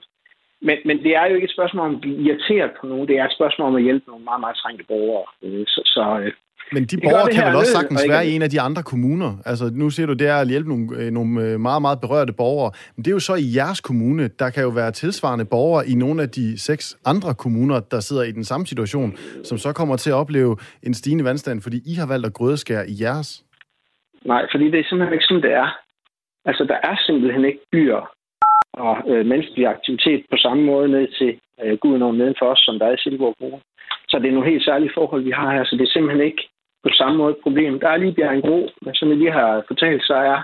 [0.60, 3.18] men, men det er jo ikke et spørgsmål om at blive irriteret på nogen, det
[3.18, 5.26] er et spørgsmål om at hjælpe nogle meget, meget trængte borgere.
[5.42, 6.32] Øh, så, så
[6.72, 9.30] men de borgere kan vel også sagtens være i en af de andre kommuner.
[9.46, 12.70] Altså, nu siger du, det er at hjælpe nogle, nogle meget, meget berørte borgere.
[12.96, 14.28] Men det er jo så i jeres kommune.
[14.28, 18.22] Der kan jo være tilsvarende borgere i nogle af de seks andre kommuner, der sidder
[18.22, 21.94] i den samme situation, som så kommer til at opleve en stigende vandstand, fordi I
[21.94, 23.44] har valgt at grødeskære i jeres.
[24.24, 25.68] Nej, fordi det er simpelthen ikke sådan, det er.
[26.44, 28.02] Altså, der er simpelthen ikke byer
[28.72, 31.30] og øh, menneskelig aktivitet på samme måde ned til
[31.62, 33.62] øh, Gudenåen neden for os, som der er i Silkeborg Kommune.
[34.08, 36.42] Så det er nogle helt særlige forhold, vi har her, så det er simpelthen ikke
[36.82, 37.80] på samme måde et problem.
[37.80, 40.42] Der er lige Bjergenbro, men som jeg lige har fortalt, så er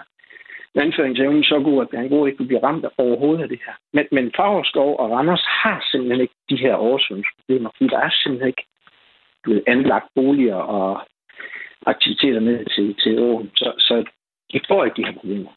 [0.74, 3.72] vandføringsevnen så god, at Bjergenbro ikke vil blive ramt overhovedet af det her.
[3.92, 8.48] Men, men Fagerskov og Randers har simpelthen ikke de her oversvømmelsesproblemer, fordi der er simpelthen
[8.48, 8.66] ikke
[9.42, 11.00] blevet anlagt boliger og
[11.86, 13.50] aktiviteter ned til, til åen.
[13.56, 14.04] Så, så
[14.52, 15.50] de får ikke de her problemer.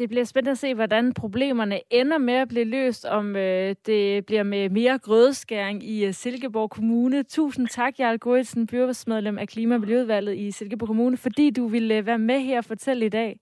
[0.00, 4.26] Det bliver spændende at se, hvordan problemerne ender med at blive løst, om øh, det
[4.26, 7.22] bliver med mere grødeskæring i uh, Silkeborg Kommune.
[7.22, 11.98] Tusind tak, Jarl Goritsen, byrådsmedlem af Klima- og Miljøudvalget i Silkeborg Kommune, fordi du ville
[11.98, 13.38] uh, være med her og fortælle i dag.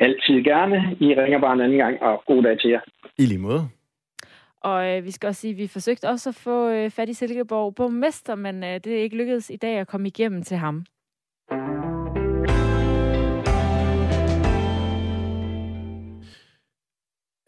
[0.00, 0.96] Altid gerne.
[1.00, 2.80] I ringer bare en anden gang, og god dag til jer.
[3.18, 3.60] I lige måde.
[4.60, 7.12] Og øh, vi skal også sige, at vi forsøgte også at få øh, fat i
[7.12, 10.84] Silkeborg borgmester, men øh, det er ikke lykkedes i dag at komme igennem til ham.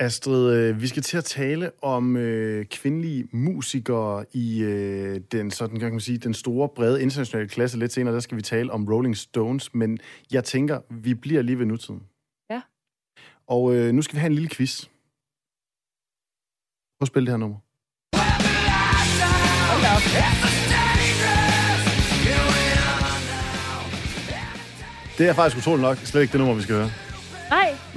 [0.00, 5.78] Astrid, øh, vi skal til at tale om øh, kvindelige musikere i øh, den sådan
[5.78, 8.14] kan man sige den store brede internationale klasse lidt senere.
[8.14, 9.98] Der skal vi tale om Rolling Stones, men
[10.32, 12.02] jeg tænker, vi bliver lige ved nutiden.
[12.50, 12.62] Ja.
[13.46, 14.84] Og øh, nu skal vi have en lille quiz.
[16.98, 17.58] Prøv at spille det her nummer.
[25.18, 27.07] Det er faktisk utroligt nok slet ikke det nummer, vi skal høre.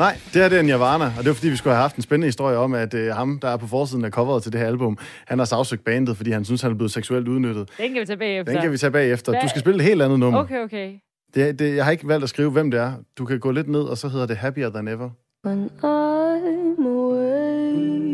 [0.02, 0.18] Nej.
[0.34, 2.28] Det her det er Nirvana, og det var fordi, vi skulle have haft en spændende
[2.28, 4.98] historie om, at øh, ham, der er på forsiden af coveret til det her album,
[5.28, 7.70] han har sagsøgt bandet, fordi han synes, han er blevet seksuelt udnyttet.
[7.78, 8.54] Den kan vi tage bagefter.
[8.54, 9.42] Den kan vi tage bagefter.
[9.42, 10.40] Du skal spille et helt andet nummer.
[10.40, 10.94] Okay, okay.
[11.34, 12.94] Det, det, jeg har ikke valgt at skrive, hvem det er.
[13.18, 15.10] Du kan gå lidt ned, og så hedder det Happier Than Ever.
[15.46, 18.12] When I'm away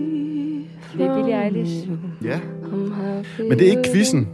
[0.98, 1.88] det er Billie Eilish.
[2.24, 2.40] Ja.
[3.40, 4.28] Men det er ikke quizzen.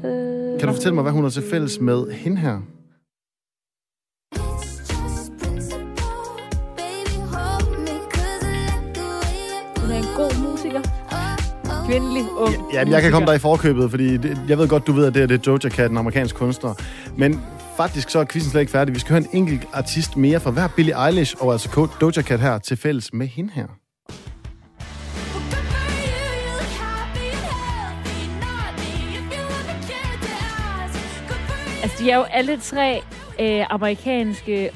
[0.60, 2.62] Kan du fortælle mig, hvad hun har til fælles med hende her?
[11.88, 12.56] Kvindelig ung.
[12.74, 15.06] Ja, jamen, jeg kan komme dig i forkøbet, fordi det, jeg ved godt, du ved,
[15.06, 16.74] at det er, det Doja Cat, en amerikansk kunstner.
[17.18, 17.42] Men
[17.78, 18.94] faktisk så er quizzen slet ikke færdig.
[18.94, 22.40] Vi skal høre en enkelt artist mere fra hver Billie Eilish og altså Doja Cat
[22.40, 23.68] her til fælles med hende her.
[31.84, 33.02] Altså, de er jo alle tre
[33.40, 34.70] øh, amerikanske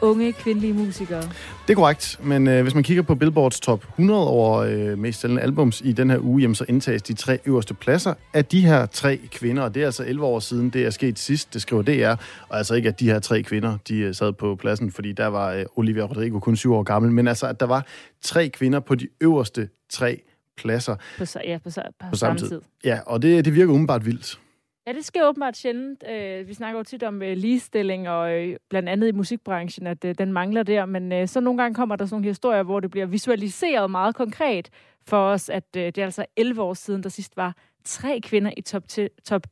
[0.00, 1.22] unge kvindelige musikere.
[1.66, 5.20] Det er korrekt, men øh, hvis man kigger på Billboards top 100 over øh, mest
[5.20, 8.66] sælgende albums i den her uge, jamen, så indtages de tre øverste pladser af de
[8.66, 11.62] her tre kvinder, og det er altså 11 år siden, det er sket sidst, det
[11.62, 14.92] skriver DR, og altså ikke, at de her tre kvinder, de øh, sad på pladsen,
[14.92, 17.86] fordi der var øh, Olivia Rodrigo kun syv år gammel, men altså, at der var
[18.22, 20.22] tre kvinder på de øverste tre
[20.56, 20.96] pladser.
[21.18, 21.70] På, ja, på,
[22.00, 22.48] på, på samme tid.
[22.48, 22.60] tid.
[22.84, 24.38] Ja, og det, det virker umiddelbart vildt.
[24.86, 26.04] Ja, det sker åbenbart sjældent.
[26.10, 30.04] Øh, vi snakker jo tit om øh, ligestilling, og øh, blandt andet i musikbranchen, at
[30.04, 30.86] øh, den mangler der.
[30.86, 34.14] Men øh, så nogle gange kommer der sådan nogle historier, hvor det bliver visualiseret meget
[34.14, 34.70] konkret
[35.06, 38.52] for os, at øh, det er altså 11 år siden, der sidst var tre kvinder
[38.56, 38.82] i top,
[39.24, 39.46] top,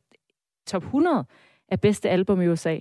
[0.67, 1.25] top 100
[1.67, 2.77] af bedste album i USA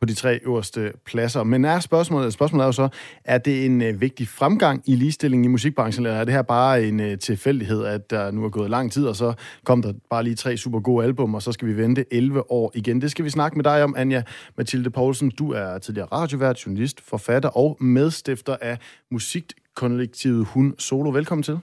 [0.00, 1.42] på de tre øverste pladser.
[1.42, 2.88] Men er spørgsmålet, spørgsmålet er jo så,
[3.24, 6.84] er det en øh, vigtig fremgang i ligestilling i musikbranchen, eller er det her bare
[6.84, 10.22] en øh, tilfældighed, at der nu er gået lang tid, og så kom der bare
[10.24, 13.00] lige tre super gode album, og så skal vi vente 11 år igen.
[13.00, 14.22] Det skal vi snakke med dig om, Anja
[14.56, 15.30] Mathilde Poulsen.
[15.30, 18.78] Du er tidligere radiovært, journalist, forfatter og medstifter af
[19.10, 21.10] musikkollektivet Hun Solo.
[21.10, 21.58] Velkommen til.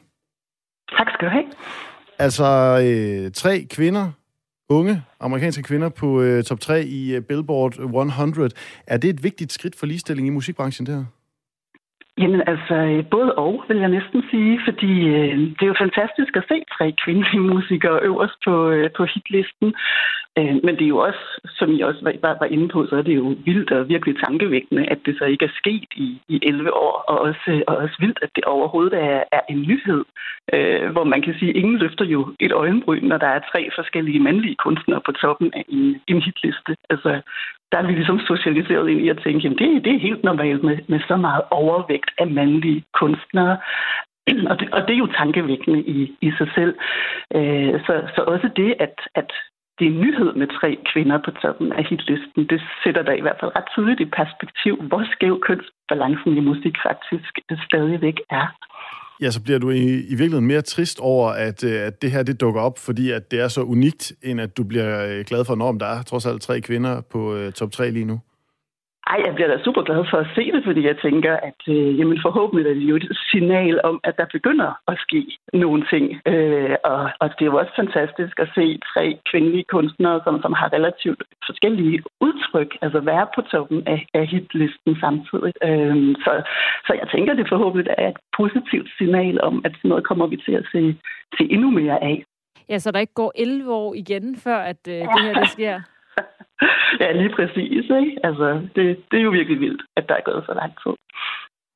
[0.97, 1.45] Tak skal du have.
[2.19, 2.45] Altså,
[2.85, 4.11] øh, tre kvinder,
[4.73, 8.49] unge amerikanske kvinder på øh, top 3 i øh, Billboard 100.
[8.87, 11.05] Er det et vigtigt skridt for ligestilling i musikbranchen, det her?
[12.17, 16.47] Jamen altså, både og, vil jeg næsten sige, fordi øh, det er jo fantastisk at
[16.47, 19.73] se tre kvindelige musikere øverst på, øh, på hitlisten.
[20.37, 21.25] Øh, men det er jo også,
[21.57, 24.85] som I også var, var inde på, så er det jo vildt og virkelig tankevækkende,
[24.93, 28.19] at det så ikke er sket i, i 11 år, og også, og også vildt,
[28.21, 30.03] at det overhovedet er, er en nyhed,
[30.53, 33.69] øh, hvor man kan sige, at ingen løfter jo et øjenbryn, når der er tre
[33.75, 36.75] forskellige mandlige kunstnere på toppen af en, en hitliste.
[36.89, 37.21] Altså,
[37.73, 40.63] der er vi ligesom socialiseret ind i at tænke, at det, det er helt normalt
[40.63, 43.57] med, med så meget overvægt af mandlige kunstnere.
[44.49, 46.73] Og det, og det er jo tankevækkende i, i sig selv.
[47.35, 49.31] Øh, så, så også det, at, at
[49.79, 53.39] det er nyhed med tre kvinder på toppen af hitlisten, det sætter da i hvert
[53.39, 57.33] fald ret tydeligt i perspektiv, hvor skæv kønsbalancen i musik faktisk
[57.67, 58.47] stadigvæk er.
[59.23, 62.23] Ja, så bliver du i, i virkeligheden mere trist over, at, øh, at det her
[62.23, 65.45] det dukker op, fordi at det er så unikt, end at du bliver øh, glad
[65.45, 68.19] for, når der er trods alt tre kvinder på uh, top 3 lige nu.
[69.07, 71.99] Ej, jeg bliver da super glad for at se det, fordi jeg tænker, at øh,
[71.99, 76.05] jamen forhåbentlig er det jo et signal om, at der begynder at ske nogle ting.
[76.31, 80.53] Øh, og, og det er jo også fantastisk at se tre kvindelige kunstnere, som, som
[80.53, 85.53] har relativt forskellige udtryk, altså være på toppen af, af hitlisten samtidig.
[85.67, 86.31] Øh, så,
[86.87, 90.37] så jeg tænker, det forhåbentlig er et positivt signal om, at sådan noget kommer vi
[90.45, 90.81] til at se,
[91.37, 92.23] se endnu mere af.
[92.69, 95.81] Ja, så der ikke går 11 år igen, før at øh, det her det sker.
[97.01, 97.83] ja, lige præcis.
[98.01, 98.19] Ikke?
[98.23, 100.93] Altså, det, det er jo virkelig vildt, at der er gået så lang tid.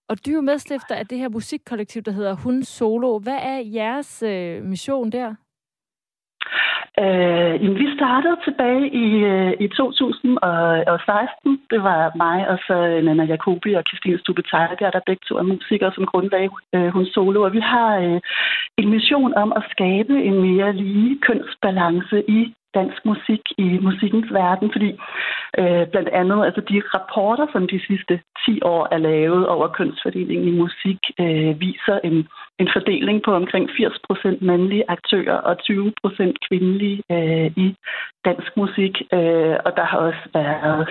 [0.09, 3.19] Og du er jo medstifter af det her musikkollektiv, der hedder Hun Solo.
[3.19, 5.35] Hvad er jeres øh, mission der?
[7.03, 11.61] Øh, jamen, vi startede tilbage i, øh, i 2016.
[11.71, 15.43] Det var mig og så Nana Jacobi og Christine Stube Tejlbjerg, der begge to er
[15.53, 17.39] musikere, som grundlag øh, Hun Solo.
[17.41, 18.19] Og vi har øh,
[18.77, 24.67] en mission om at skabe en mere lige kønsbalance i dansk musik i musikkens verden,
[24.75, 24.89] fordi
[25.59, 28.13] øh, blandt andet altså de rapporter, som de sidste
[28.45, 32.17] 10 år er lavet over kønsfordelingen i musik, øh, viser en,
[32.61, 37.67] en fordeling på omkring 80 procent mandlige aktører og 20 procent kvindelige øh, i
[38.25, 38.93] dansk musik.
[39.17, 40.89] Øh, og der har også været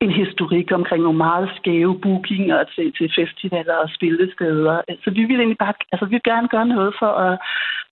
[0.00, 4.76] en historik omkring nogle meget skæve bookinger til, til festivaler og spillesteder.
[5.04, 7.38] Så vi vil egentlig bare, altså vi vil gerne gøre noget for at,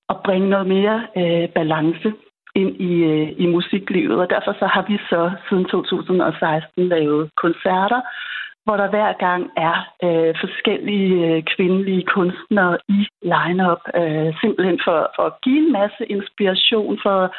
[0.09, 2.13] at bringe noget mere øh, balance
[2.55, 4.17] ind i, øh, i musiklivet.
[4.23, 8.01] Og derfor så har vi så siden 2016 lavet koncerter,
[8.65, 14.99] hvor der hver gang er øh, forskellige øh, kvindelige kunstnere i line-up, øh, simpelthen for,
[15.17, 17.35] for at give en masse inspiration, for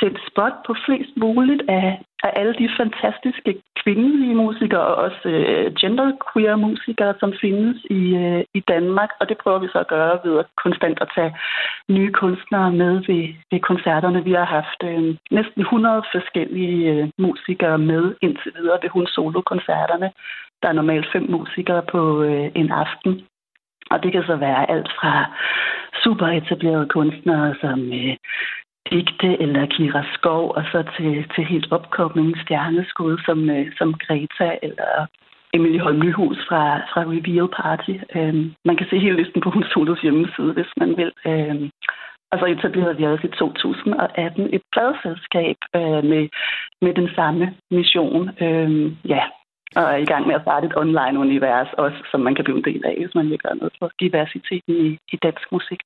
[0.00, 1.86] sætte spot på flest muligt af,
[2.22, 8.44] af alle de fantastiske kvindelige musikere og også øh, genderqueer musikere, som findes i, øh,
[8.54, 9.10] i Danmark.
[9.20, 11.36] Og det prøver vi så at gøre ved at konstant at tage
[11.88, 14.24] nye kunstnere med ved, ved koncerterne.
[14.24, 20.10] Vi har haft øh, næsten 100 forskellige øh, musikere med indtil videre ved hun solo-koncerterne.
[20.62, 23.12] Der er normalt fem musikere på øh, en aften.
[23.90, 25.12] Og det kan så være alt fra
[26.02, 28.16] super etablerede kunstnere som øh,
[28.92, 34.58] Digte eller Kira Skov, og så til, til helt opkommende stjerneskud som, øh, som Greta
[34.62, 35.06] eller
[35.54, 37.94] Emilie Holm Nyhus fra, fra Reveal Party.
[38.16, 41.12] Øhm, man kan se hele listen på Hun Solos hjemmeside, hvis man vil.
[41.26, 41.70] Øhm,
[42.30, 46.28] og så etablerede vi også i 2018 et pladselskab øh, med,
[46.84, 48.30] med den samme mission.
[48.44, 49.22] Øhm, ja,
[49.78, 52.68] og er i gang med at starte et online-univers også, som man kan blive en
[52.70, 55.80] del af, hvis man vil gøre noget for diversiteten i, i dansk musik.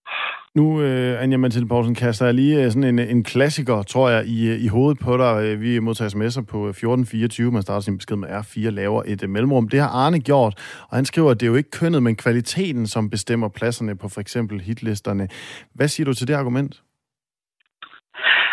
[0.54, 4.26] Nu, uh, Anja Mathilde Poulsen, kaster jeg lige øh, sådan en, en klassiker, tror jeg,
[4.26, 5.60] i, øh, i hovedet på dig.
[5.60, 7.52] Vi modtager sms'er på 1424.
[7.52, 9.68] Man starter sin besked med R4, laver et uh, mellemrum.
[9.68, 10.54] Det har Arne gjort,
[10.90, 14.08] og han skriver, at det er jo ikke kønnet, men kvaliteten, som bestemmer pladserne på
[14.08, 15.28] for eksempel hitlisterne.
[15.74, 16.82] Hvad siger du til det argument?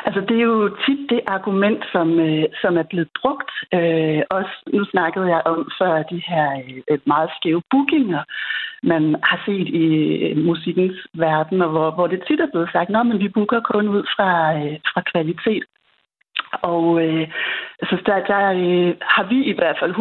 [0.08, 3.52] Altså, det er jo tit det argument, som, øh, som er blevet brugt.
[3.78, 6.48] Øh, også, nu snakkede jeg om før de her
[6.92, 8.24] øh, meget skæve bookinger,
[8.84, 9.88] man har set i
[10.26, 13.88] øh, musikkens verden, og hvor, hvor det tit er blevet sagt, at vi booker kun
[13.88, 15.64] ud fra, øh, fra kvalitet.
[16.72, 17.28] Og øh,
[17.90, 19.94] så der, der øh, har vi i hvert fald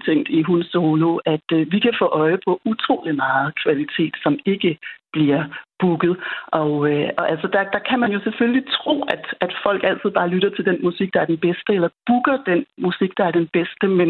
[0.00, 4.14] 100% tænkt i Hun Solo, at øh, vi kan få øje på utrolig meget kvalitet,
[4.22, 4.78] som ikke
[5.16, 5.42] bliver
[5.80, 6.14] booket.
[6.60, 10.10] Og, øh, og altså der, der kan man jo selvfølgelig tro, at, at folk altid
[10.18, 13.34] bare lytter til den musik, der er den bedste, eller booker den musik, der er
[13.38, 14.08] den bedste, men,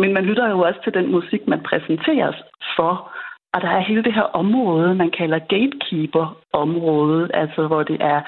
[0.00, 2.36] men man lytter jo også til den musik, man præsenteres
[2.76, 2.92] for.
[3.54, 8.20] Og der er hele det her område, man kalder gatekeeper-området, altså hvor det er,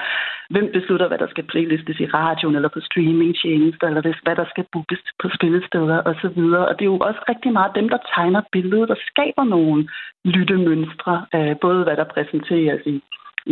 [0.49, 4.65] hvem beslutter, hvad der skal playlistes i radioen eller på streamingtjenester, eller hvad der skal
[4.71, 6.39] bookes på spillesteder osv.
[6.69, 9.89] Og det er jo også rigtig meget dem, der tegner billedet, der skaber nogle
[10.25, 13.01] lyttemønstre, øh, både hvad der præsenteres i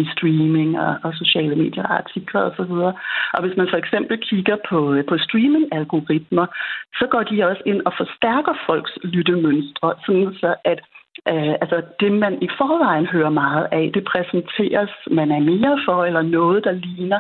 [0.02, 2.72] i streaming og, og sociale medier og artikler osv.
[2.90, 2.94] Og,
[3.34, 6.46] og hvis man for eksempel kigger på, øh, på streaming-algoritmer,
[7.00, 10.80] så går de også ind og forstærker folks lyttemønstre, sådan så at
[11.32, 16.06] Øh, altså det, man i forvejen hører meget af, det præsenteres, man er mere for,
[16.06, 17.20] eller noget, der ligner.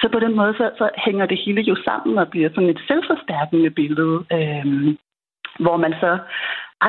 [0.00, 2.80] Så på den måde, så, så hænger det hele jo sammen og bliver sådan et
[2.88, 4.66] selvforstærkende billede, øh,
[5.64, 6.18] hvor man så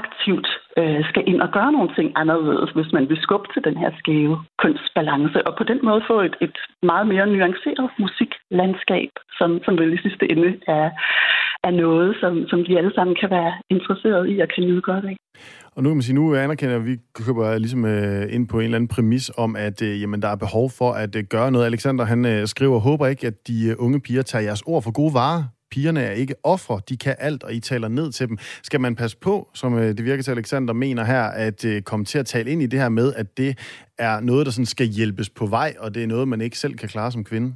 [0.01, 0.47] aktivt
[0.79, 3.91] øh, skal ind og gøre nogle ting anderledes, hvis man vil skubbe til den her
[3.99, 6.57] skæve kønsbalance, og på den måde få et, et
[6.91, 10.87] meget mere nuanceret musiklandskab, som, som vel i sidste ende er,
[11.67, 15.05] er noget, som, som de alle sammen kan være interesseret i og kan nyde godt
[15.05, 15.15] af.
[15.75, 18.63] Og nu kan man sige, nu anerkender at vi køber ligesom øh, ind på en
[18.63, 21.65] eller anden præmis om, at øh, jamen, der er behov for at øh, gøre noget.
[21.65, 24.91] Alexander han øh, skriver, håber ikke, at de øh, unge piger tager jeres ord for
[24.91, 25.43] gode varer
[25.73, 28.37] pigerne er ikke ofre, de kan alt, og I taler ned til dem.
[28.69, 32.05] Skal man passe på, som øh, det virker til Alexander mener her, at øh, komme
[32.05, 33.51] til at tale ind i det her med, at det
[33.97, 36.75] er noget, der sådan skal hjælpes på vej, og det er noget, man ikke selv
[36.77, 37.49] kan klare som kvinde?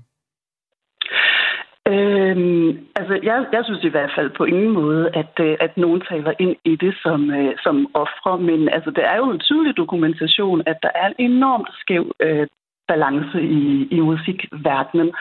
[1.94, 6.02] Øhm, altså, jeg, jeg synes i hvert fald på ingen måde, at, øh, at nogen
[6.12, 9.78] taler ind i det som, øh, som ofre, men altså, det er jo en tydelig
[9.78, 12.48] dokumentation, at der er en enormt skæv øh,
[12.88, 15.12] balance i, i musikverdenen.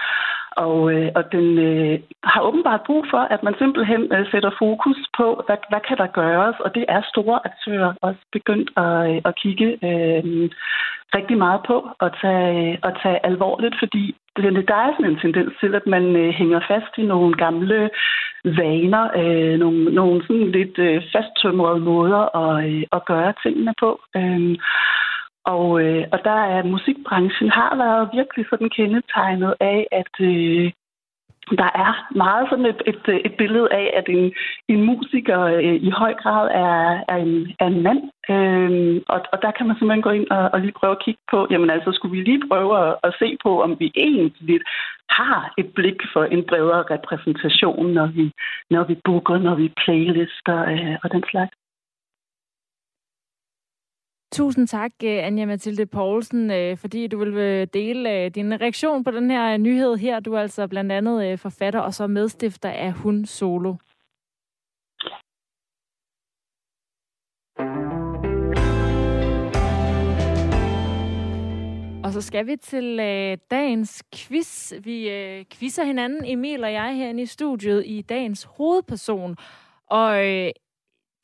[0.56, 4.98] Og, øh, og den øh, har åbenbart brug for, at man simpelthen øh, sætter fokus
[5.18, 9.20] på, hvad, hvad kan der gøres, og det er store aktører også begyndt at, øh,
[9.24, 10.50] at kigge øh,
[11.16, 14.16] rigtig meget på og tage, at tage alvorligt, fordi
[14.70, 17.90] der er sådan en tendens til, at man øh, hænger fast i nogle gamle
[18.44, 24.00] vaner, øh, nogle, nogle sådan lidt øh, fasttømrede måder at, øh, at gøre tingene på.
[24.16, 24.56] Øh,
[25.52, 30.72] og, øh, og der er musikbranchen har været virkelig sådan kendetegnet af, at øh,
[31.60, 34.32] der er meget sådan et, et, et billede af, at en,
[34.68, 38.02] en musiker øh, i høj grad er, er, en, er en mand.
[38.34, 41.20] Øh, og, og der kan man simpelthen gå ind og, og lige prøve at kigge
[41.30, 44.60] på, jamen altså skulle vi lige prøve at, at se på, om vi egentlig
[45.10, 48.32] har et blik for en bredere repræsentation, når vi,
[48.70, 51.56] når vi booker, når vi playlister øh, og den slags.
[54.32, 59.10] Tusind tak, øh, Anja Mathilde Poulsen, øh, fordi du vil øh, dele din reaktion på
[59.10, 60.20] den her nyhed her.
[60.20, 63.74] Du er altså blandt andet forfatter og så medstifter af Hun Solo.
[72.06, 74.72] Og så skal vi til øh, dagens quiz.
[74.84, 79.36] Vi øh, quizzer hinanden, Emil og jeg, herinde i studiet i dagens hovedperson.
[79.86, 80.50] Og øh,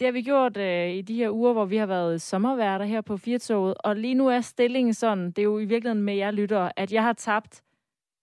[0.03, 3.01] det har vi gjort øh, i de her uger, hvor vi har været sommerværter her
[3.01, 6.31] på Firtoget, og lige nu er stillingen sådan, det er jo i virkeligheden med jer
[6.31, 7.63] lyttere, at jeg har tabt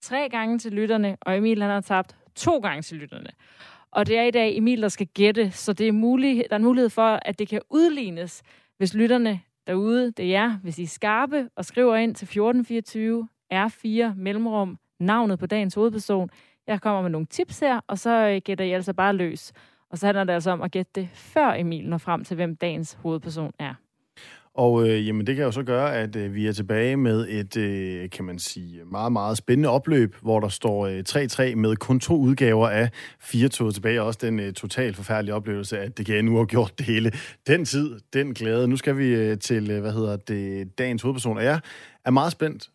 [0.02, 3.30] tre gange til lytterne, og Emil han har tabt to gange til lytterne.
[3.92, 6.56] Og det er i dag Emil, der skal gætte, så det er mulig, der er
[6.56, 8.44] en mulighed for, at det kan udlignes,
[8.78, 13.28] hvis lytterne derude, det er jer, hvis I er skarpe og skriver ind til 1424
[13.54, 16.30] R4 mellemrum navnet på dagens hovedperson.
[16.68, 19.54] Jeg kommer med nogle tips her, og så øh, gætter I altså bare løs.
[19.92, 22.56] Og så handler det altså om at gætte det, før Emil når frem til, hvem
[22.56, 23.74] dagens hovedperson er.
[24.54, 27.58] Og øh, jamen, det kan jo så gøre, at øh, vi er tilbage med et,
[27.58, 32.00] øh, kan man sige, meget, meget spændende opløb, hvor der står øh, 3-3 med kun
[32.00, 34.02] to udgaver af fire tog tilbage.
[34.02, 37.12] Også den øh, totalt forfærdelige oplevelse, at det kan nu have gjort det hele.
[37.48, 38.68] Den tid, den glæde.
[38.68, 41.38] Nu skal vi øh, til, øh, hvad hedder det, dagens hovedperson.
[41.38, 41.60] Og jeg
[42.06, 42.70] er meget spændt,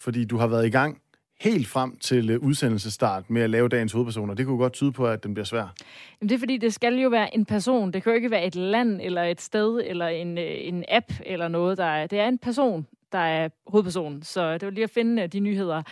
[0.00, 0.98] fordi du har været i gang
[1.40, 4.34] helt frem til øh, udsendelsestart med at lave dagens hovedpersoner.
[4.34, 5.74] Det kunne godt tyde på, at den bliver svær.
[6.20, 7.92] Jamen det er fordi, det skal jo være en person.
[7.92, 11.12] Det kan jo ikke være et land, eller et sted, eller en, øh, en app,
[11.26, 11.78] eller noget.
[11.78, 14.22] Der er, det er en person, der er hovedpersonen.
[14.22, 15.82] Så det var lige at finde øh, de nyheder.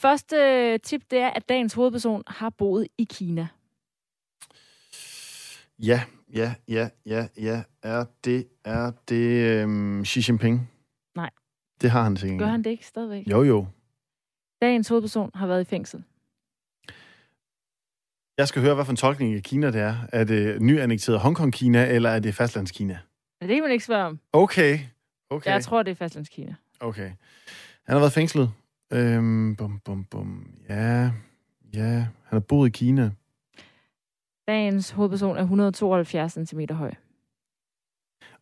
[0.00, 3.48] Første tip, det er, at dagens hovedperson har boet i Kina.
[5.78, 6.00] Ja,
[6.34, 7.62] ja, ja, ja, ja.
[7.82, 10.70] Er det, er det øhm, Xi Jinping?
[11.16, 11.30] Nej.
[11.80, 12.38] Det har han sikkert.
[12.38, 13.26] Gør han det ikke stadigvæk?
[13.26, 13.66] Jo, jo.
[14.62, 16.04] Dagens hovedperson har været i fængsel.
[18.38, 19.96] Jeg skal høre, hvad for en tolkning af Kina det er.
[20.12, 22.98] Er det nyannekteret Hongkong-Kina, eller er det fastlandskina?
[23.40, 24.20] Det kan man ikke spørge om.
[24.32, 24.78] Okay.
[25.30, 25.50] okay.
[25.50, 26.54] Jeg tror, det er fastlandskina.
[26.80, 27.10] Okay.
[27.86, 28.50] Han har været fængslet.
[28.92, 30.50] Øhm, bum, bum, bum.
[30.68, 31.10] Ja,
[31.74, 31.92] ja.
[31.92, 33.10] Han har boet i Kina.
[34.48, 36.92] Dagens hovedperson er 172 cm høj.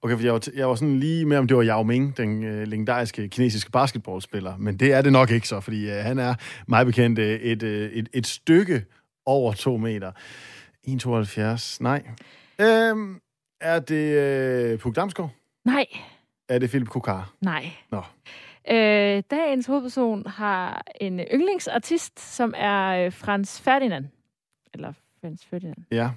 [0.07, 2.45] Okay, for jeg var, jeg var sådan lige med, om det var Yao Ming, den
[2.45, 4.57] øh, legendariske kinesiske basketballspiller.
[4.57, 6.35] Men det er det nok ikke så, fordi øh, han er
[6.67, 8.85] meget bekendt øh, et, øh, et, et stykke
[9.25, 10.13] over to meter.
[10.89, 11.77] 1,72.
[11.81, 12.03] Nej.
[12.61, 13.21] Øhm,
[13.61, 15.31] er det øh, Puk Damsgaard?
[15.65, 15.87] Nej.
[16.49, 17.33] Er det Philip Kokar?
[17.41, 17.71] Nej.
[17.91, 18.03] Nå.
[18.71, 24.05] Øh, dagens hovedperson har en yndlingsartist, som er øh, Frans Ferdinand.
[24.75, 25.79] Eller Frans Ferdinand.
[25.91, 26.11] Ja.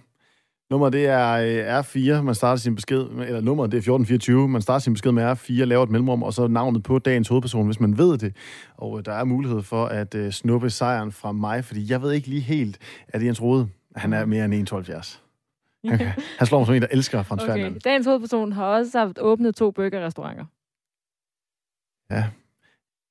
[0.70, 4.62] Nummeret det er øh, R4, man starter sin besked, eller nummeret det er 1424, man
[4.62, 7.80] starter sin besked med R4, laver et mellemrum, og så navnet på dagens hovedperson, hvis
[7.80, 8.36] man ved det.
[8.78, 12.12] Og øh, der er mulighed for at uh, snuppe sejren fra mig, fordi jeg ved
[12.12, 15.20] ikke lige helt, at Jens Rode, han er mere end 1,72.
[15.84, 16.12] Okay.
[16.40, 17.52] Han slår mig som en, der elsker Frans okay.
[17.52, 17.80] Ferdinand.
[17.80, 20.46] Dagens hovedperson har også haft åbnet to burgerrestauranter.
[22.12, 22.26] Ja.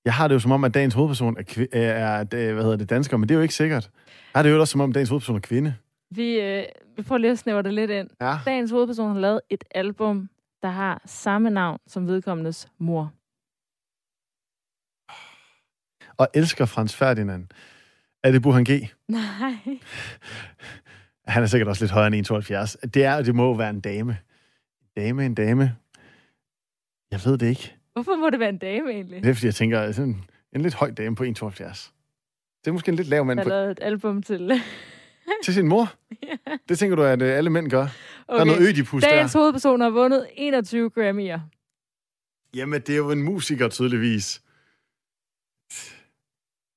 [0.05, 2.91] Jeg har det jo som om, at dagens hovedperson er, er, er hvad hedder det,
[2.91, 3.91] dansker, men det er jo ikke sikkert.
[4.35, 5.75] Jeg har det jo også som om, at dagens hovedperson er kvinde.
[6.11, 6.65] Vi, øh,
[6.99, 8.11] vi prøver lige at snævre det lidt ind.
[8.21, 8.39] Ja.
[8.45, 10.29] Dagens hovedperson har lavet et album,
[10.63, 13.13] der har samme navn som vedkommendes mor.
[16.17, 17.47] Og elsker Frans Ferdinand.
[18.25, 18.69] Er det Burhan G?
[19.09, 19.79] Nej.
[21.27, 22.31] Han er sikkert også lidt højere end
[22.85, 22.89] 1,72.
[22.95, 24.19] Det er, og det må være en dame.
[24.97, 25.77] Dame, en dame.
[27.11, 27.77] Jeg ved det ikke.
[27.93, 29.23] Hvorfor må det være en dame egentlig?
[29.23, 31.29] Det er, fordi jeg tænker, sådan en lidt høj dame på 1,72.
[32.65, 34.53] Det er måske en lidt lav mand Der på, har lavet et album til.
[35.45, 35.93] til sin mor.
[36.23, 36.37] ja.
[36.69, 37.83] Det tænker du, at øh, alle mænd gør.
[37.83, 37.93] Okay.
[38.29, 39.11] Der er noget ødipus der.
[39.11, 41.41] Dagens hovedperson har vundet 21 Grammy'er.
[42.55, 44.43] Jamen, det er jo en musiker, tydeligvis.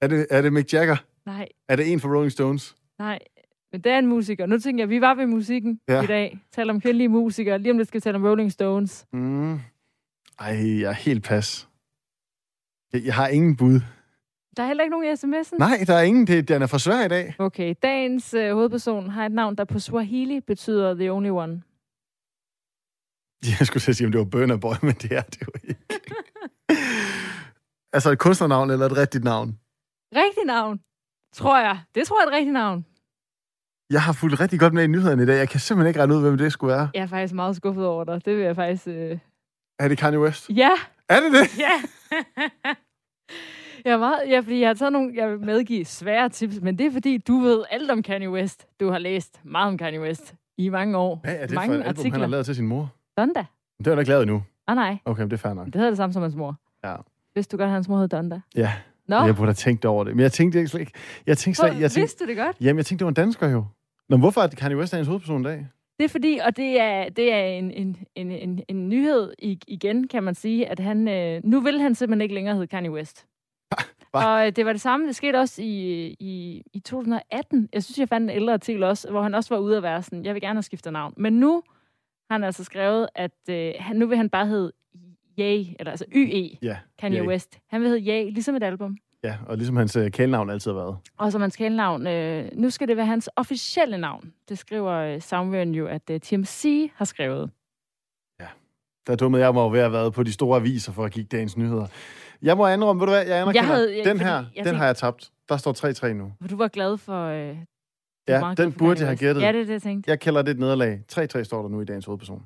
[0.02, 0.98] Er det, er det Mick Jagger?
[1.26, 2.76] Nej, Er det en for Rolling Stones?
[3.00, 3.20] nej.
[3.74, 4.46] Men det er en musiker.
[4.46, 6.02] Nu tænker jeg, vi var ved musikken Ja.
[6.02, 6.40] i dag.
[6.52, 7.60] Taler om kvindelige musikere.
[7.60, 9.06] Lige om lidt skal vi tale om Rolling Stones.
[9.14, 9.54] Mm.
[9.54, 11.68] Ej, jeg er helt pas.
[12.94, 13.80] Jeg, jeg har ingen bud.
[14.58, 15.58] Der er heller ikke nogen i sms'en.
[15.58, 16.28] Nej, der er ingen.
[16.28, 17.36] Det, den er for svær i dag.
[17.40, 21.62] Okay, dagens øh, hovedperson har et navn, der på Swahili betyder The Only One.
[23.60, 25.52] Jeg skulle til at sige, om det var Burner Boy, men det er det jo
[25.64, 25.80] ikke.
[27.96, 29.60] altså et kunstnernavn eller et rigtigt navn?
[30.16, 30.80] Rigtig navn,
[31.36, 31.80] tror jeg.
[31.96, 32.86] Det tror jeg er et rigtigt navn.
[33.90, 35.38] Jeg har fulgt rigtig godt med i nyhederne i dag.
[35.38, 36.90] Jeg kan simpelthen ikke regne ud, hvem det skulle være.
[36.94, 38.26] Jeg er faktisk meget skuffet over dig.
[38.26, 38.88] Det vil jeg faktisk...
[38.88, 39.18] Øh...
[39.80, 40.50] Er det Kanye West?
[40.50, 40.72] Ja,
[41.10, 41.60] Er det det?
[41.60, 41.72] ja.
[43.86, 44.20] jeg er meget...
[44.28, 45.12] Ja, fordi jeg har taget nogle...
[45.16, 48.68] Jeg vil medgive svære tips, men det er fordi, du ved alt om Kanye West.
[48.80, 51.20] Du har læst meget om Kanye West i mange år.
[51.24, 52.12] Hvad er det mange for et album, artikler.
[52.12, 52.90] han har lavet til sin mor?
[53.18, 53.46] Donda?
[53.78, 54.44] Det er jo ikke lavet endnu.
[54.68, 54.98] Ah, nej.
[55.06, 55.66] Okay, men det er fair nok.
[55.66, 56.56] Det hedder det samme som hans mor.
[56.84, 56.96] Ja.
[57.34, 58.42] Hvis du godt, at hans mor hed Donda.
[58.56, 58.74] Ja,
[59.08, 60.16] Nå, jeg burde have tænkt over det.
[60.16, 60.92] Men jeg tænkte slet ikke...
[61.28, 62.58] Jeg tænkte slet, jeg tænkte, vidste du det godt?
[62.62, 63.66] jamen, jeg tænkte, det var en dansker jo.
[64.10, 65.68] Nå, men hvorfor er Kanye West dagens hovedperson i dag?
[66.00, 69.34] Det er fordi, og det er, det er en, en, en, en, en nyhed
[69.68, 72.92] igen, kan man sige, at han, øh, nu vil han simpelthen ikke længere hedde Kanye
[72.92, 73.26] West.
[74.12, 74.26] Hva?
[74.26, 77.70] Og øh, det var det samme, det skete også i, i, i 2018.
[77.74, 80.04] Jeg synes, jeg fandt en ældre artikel også, hvor han også var ude at være
[80.04, 81.14] sådan, jeg vil gerne have skiftet navn.
[81.18, 81.64] Men nu
[82.30, 84.72] har han altså skrevet, at øh, han, nu vil han bare hedde
[85.40, 87.28] Ye, eller altså YE, Ja, Kanye Ye.
[87.28, 87.60] West.
[87.68, 88.98] Han vil hedde Ye, ligesom et album.
[89.24, 90.98] ja og ligesom hans øh, kælenavn altid har været.
[91.18, 94.34] Og som hans kælenavn, øh, nu skal det være hans officielle navn.
[94.50, 97.52] Det skriver øh, Soundwaren jo, at øh, TMC har skrevet.
[99.08, 101.12] Der dummede jeg mig over ved at have været på de store aviser for at
[101.12, 101.88] kigge dagens nyheder.
[102.42, 104.78] Jeg må andre ved du hvad, jeg anerkender, Jeg havde, den her, jeg den tænkte-
[104.78, 105.30] har jeg tabt.
[105.50, 105.74] Der står
[106.10, 106.32] 3-3 nu.
[106.50, 107.26] Du var glad for...
[107.26, 107.58] Øh,
[108.28, 109.42] Ja, den burde jeg have gættet.
[109.42, 110.10] Ja, det er det, jeg tænkte.
[110.10, 111.00] Jeg kalder det et nederlag.
[111.12, 112.44] 3-3 står der nu i dagens hovedperson.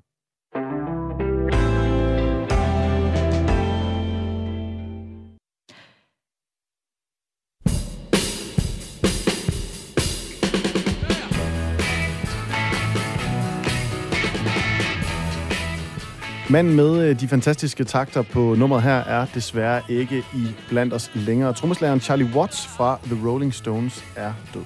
[16.56, 21.12] Manden med øh, de fantastiske takter på nummeret her er desværre ikke i blandt os
[21.16, 21.53] længere.
[21.53, 24.62] Trommeslageren Charlie Watts fra The Rolling Stones er død.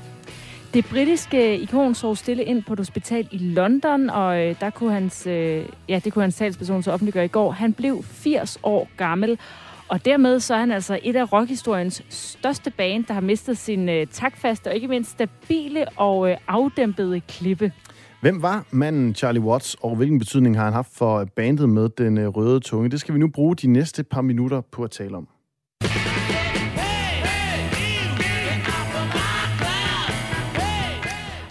[0.73, 4.93] Det britiske ikon så stille ind på et hospital i London, og øh, der kunne
[4.93, 7.51] hans, øh, ja, det kunne hans talsperson så offentliggøre i går.
[7.51, 9.39] Han blev 80 år gammel,
[9.87, 13.89] og dermed så er han altså et af rockhistoriens største band, der har mistet sin
[13.89, 17.71] øh, takfaste og ikke mindst stabile og øh, afdæmpede klippe.
[18.21, 22.17] Hvem var manden Charlie Watts, og hvilken betydning har han haft for bandet med den
[22.17, 22.89] øh, røde tunge?
[22.89, 25.27] Det skal vi nu bruge de næste par minutter på at tale om.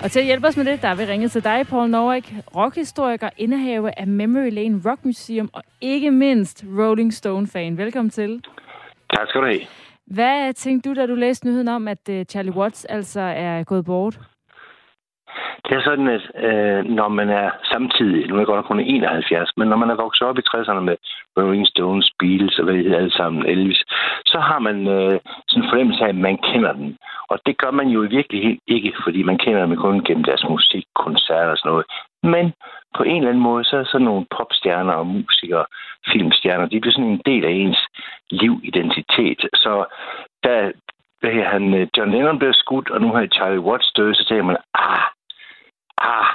[0.02, 3.30] Og til at hjælpe os med det, der vil ringe til dig, Paul Norrik, rockhistoriker,
[3.36, 7.76] indehaver af Memory Lane Rock Museum, og ikke mindst Rolling Stone-fan.
[7.78, 8.42] Velkommen til.
[9.16, 9.60] Tak skal du have.
[10.06, 13.84] Hvad tænkte du, da du læste nyheden om, at uh, Charlie Watts altså er gået
[13.84, 14.20] bort?
[15.64, 18.80] Det er sådan, at øh, når man er samtidig, nu er jeg godt nok kun
[18.80, 20.96] 71, men når man er vokset op i 60'erne med
[21.36, 23.82] Rolling Stones, Beatles og hvad det hedder alle sammen, Elvis,
[24.26, 26.96] så har man øh, sådan en fornemmelse af, at man kender den.
[27.30, 30.44] Og det gør man jo i virkeligheden ikke, fordi man kender dem kun gennem deres
[30.48, 31.86] musik, koncerter og sådan noget.
[32.22, 32.52] Men
[32.96, 35.64] på en eller anden måde, så er sådan nogle popstjerner og musikere,
[36.12, 37.80] filmstjerner, de bliver sådan en del af ens
[38.30, 39.40] liv-identitet.
[39.54, 39.84] Så
[40.44, 40.72] da
[41.20, 44.24] hvad her, han, øh, John Lennon blev skudt, og nu har Charlie Watts død, så
[44.24, 45.06] tænker man, ah,
[46.00, 46.26] ah,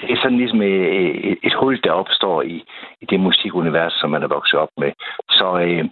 [0.00, 0.84] det er sådan ligesom et,
[1.30, 2.56] et, et hul, der opstår i,
[3.00, 4.92] i det musikunivers, som man er vokset op med.
[5.30, 5.84] Så øh,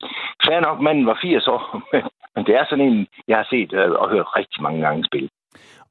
[0.46, 1.62] fair nok, manden var 80 år,
[2.34, 5.28] men, det er sådan en, jeg har set øh, og hørt rigtig mange gange spille.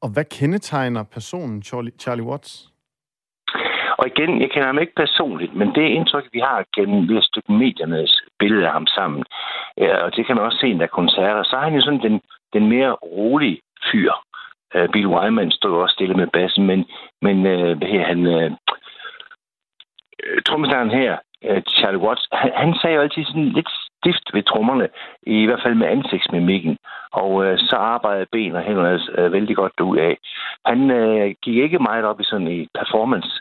[0.01, 2.67] Og hvad kendetegner personen Charlie, Charlie Watts?
[3.97, 7.23] Og igen, jeg kender ham ikke personligt, men det indtryk, vi har gennem ved at
[7.23, 9.23] stykke mediernes billede af ham sammen,
[9.77, 12.21] og det kan man også se, der koncerter, så er han jo sådan den,
[12.53, 14.11] den mere rolige fyr.
[14.75, 16.85] Uh, Bill Wyman stod også stille med bassen, men,
[17.21, 18.51] men øh, her, han, øh,
[20.47, 23.69] trommeslæren her, øh, Charlie Watts, han, han sagde jo altid sådan lidt
[24.01, 24.87] stift ved trommerne,
[25.23, 26.77] i hvert fald med ansigtsmimikken.
[27.11, 30.17] Og øh, så arbejdede ben og hænderne altså, øh, vældig godt ud af.
[30.65, 33.31] Han øh, gik ikke meget op i sådan i performance,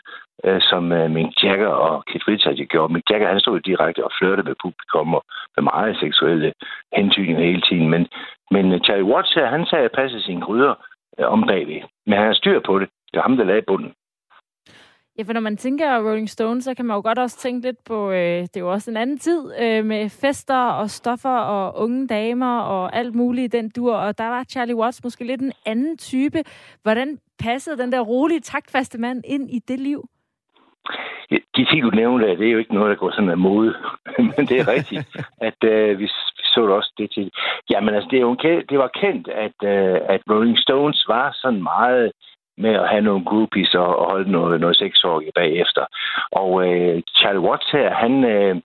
[0.43, 2.93] øh, som øh, Mick Jagger og Keith Richards gjorde.
[2.93, 5.23] Mick Jagger, han stod direkte og flørte med publikum og
[5.55, 6.53] med meget seksuelle
[6.97, 7.89] hentydninger hele tiden.
[7.89, 8.07] Men,
[8.51, 10.73] men Charlie Watts her, han sagde at passe sine gryder
[11.25, 11.81] om bagved.
[12.05, 12.89] Men han har styr på det.
[13.11, 13.93] Det er ham, der lagde bunden.
[15.17, 17.83] Ja, for når man tænker Rolling Stones, så kan man jo godt også tænke lidt
[17.83, 21.83] på, øh, det er jo også en anden tid øh, med fester og stoffer og
[21.83, 25.41] unge damer og alt muligt i den dur, og der var Charlie Watts måske lidt
[25.41, 26.43] en anden type.
[26.83, 30.09] Hvordan passede den der rolige, taktfaste mand ind i det liv?
[31.31, 33.75] Ja, de ting, du nævnte, det er jo ikke noget, der går sådan af mode.
[34.37, 36.03] Men det er rigtigt, at øh, vi,
[36.37, 37.31] vi så du også det til.
[37.69, 38.35] Jamen altså, det, er jo,
[38.69, 42.11] det var kendt, at, øh, at Rolling Stones var sådan meget
[42.57, 45.85] med at have nogle groupies og, og holde noget, noget sexsorg bagefter.
[46.31, 48.55] Og øh, Charlie Watts her, han øh,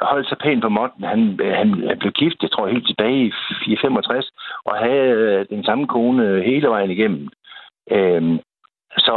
[0.00, 1.04] holdt sig pænt på måtten.
[1.04, 3.32] Han, øh, han blev gift, jeg tror, helt tilbage
[3.66, 4.30] i 65,
[4.64, 7.28] og havde øh, den samme kone hele vejen igennem.
[7.90, 8.38] Øh,
[8.98, 9.14] så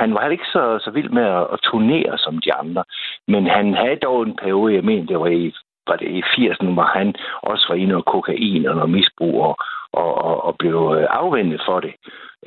[0.00, 2.84] han var ikke så, så vild med at, at turnere som de andre.
[3.28, 5.52] Men han havde dog en periode, jeg mener, det var i,
[5.90, 7.08] var det i 80'erne, hvor han
[7.42, 9.54] også var inde og kokain og noget misbrug og,
[9.92, 11.94] og, og, og blev øh, afvendet for det.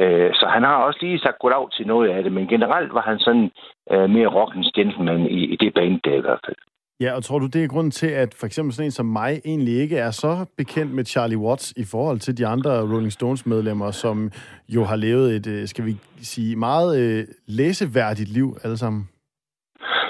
[0.03, 3.05] Øh, så han har også lige sagt goddag til noget af det, men generelt var
[3.09, 3.47] han sådan
[3.91, 6.59] øh, mere rockens gentleman i, i det band der i hvert fald.
[6.99, 9.41] Ja, og tror du, det er grund til, at for eksempel sådan en som mig
[9.45, 13.91] egentlig ikke er så bekendt med Charlie Watts i forhold til de andre Rolling Stones-medlemmer,
[13.91, 14.31] som
[14.69, 19.09] jo har levet et, øh, skal vi sige, meget øh, læseværdigt liv alle sammen?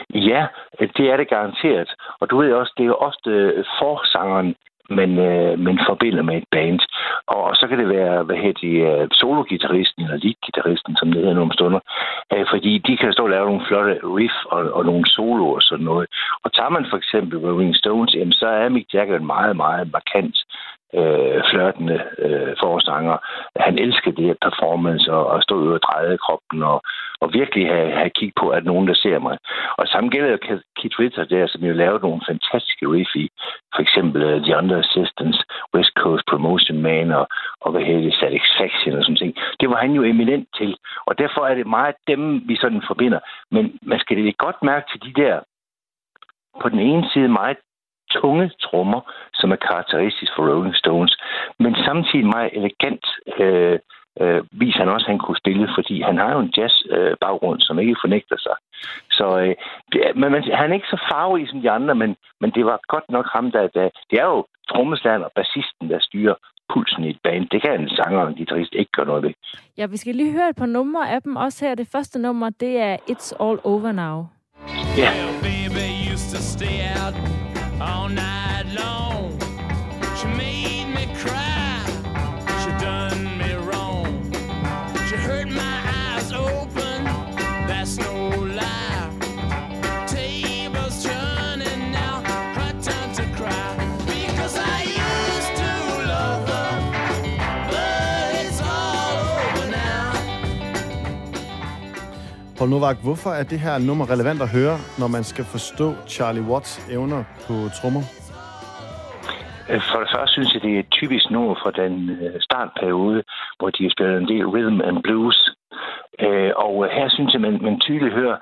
[0.10, 0.48] Ja,
[0.80, 1.90] øh, det er det garanteret.
[2.20, 4.56] Og du ved også, det er jo ofte øh, forsangeren,
[4.90, 6.80] man, øh, man forbinder med et band.
[7.28, 11.22] Og, og så kan det være, hvad hedder de, øh, sologitarristen eller leadgitarristen, som det
[11.22, 11.80] hedder nogle stunder.
[12.34, 15.62] Øh, fordi de kan stå og lave nogle flotte riff og, og nogle soloer og
[15.62, 16.08] sådan noget.
[16.44, 19.92] Og tager man for eksempel Rolling Stones, jamen, så er Mick Jagger en meget, meget
[19.92, 20.38] markant
[21.00, 23.18] øh, flørtende øh, forstanger.
[23.56, 26.82] Han elskede det her performance og, og stå ud og dreje kroppen og,
[27.22, 29.38] og virkelig have, have kig på, at nogen, der ser mig.
[29.78, 30.38] Og samme gælder jo
[30.80, 33.30] Keith Richards der, som jo lavede nogle fantastiske riff i,
[33.76, 35.40] for eksempel uh, The Under Assistance,
[35.76, 37.28] West Coast Promotion Man og,
[37.62, 39.36] og hvad hedder det, Satisfaction og sådan ting.
[39.60, 43.20] Det var han jo eminent til, og derfor er det meget dem, vi sådan forbinder.
[43.52, 45.40] Men man skal det godt mærke til de der
[46.62, 47.58] på den ene side meget
[48.20, 49.02] tunge trommer,
[49.34, 51.14] som er karakteristisk for Rolling Stones,
[51.60, 53.06] men samtidig meget elegant
[53.40, 53.80] øh,
[54.22, 57.66] øh, viser han også, at han kunne spille, fordi han har jo en jazz-baggrund, øh,
[57.66, 58.56] som ikke fornægter sig.
[59.12, 59.56] Så øh,
[59.92, 62.80] det, men, man, han er ikke så farverig som de andre, men, men det var
[62.88, 66.36] godt nok ham, der, der det er jo trommeslæren og bassisten, der styrer
[66.74, 67.50] pulsen i et band.
[67.50, 69.34] Det kan en sanger og en guitarist ikke gøre noget ved.
[69.78, 71.76] Ja, vi skal lige høre et par numre af dem også her.
[71.76, 74.28] Det første nummer, det er It's All Over Now.
[74.98, 75.04] Ja.
[75.04, 75.44] Yeah.
[77.82, 78.43] All night
[102.64, 106.46] Paul Novak, hvorfor er det her nummer relevant at høre, når man skal forstå Charlie
[106.50, 108.04] Watts evner på trommer?
[109.70, 113.20] Øh, for det første synes jeg, det er et typisk nummer fra den øh, startperiode,
[113.58, 115.40] hvor de har spillet en del rhythm and blues.
[116.26, 118.38] Øh, og her synes jeg, man, man tydeligt hører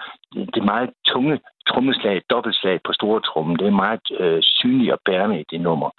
[0.54, 1.36] det meget tunge
[1.70, 3.60] trommeslag, dobbeltslag på store trommen.
[3.60, 5.90] Det er meget øh, synligt og bærende i det nummer.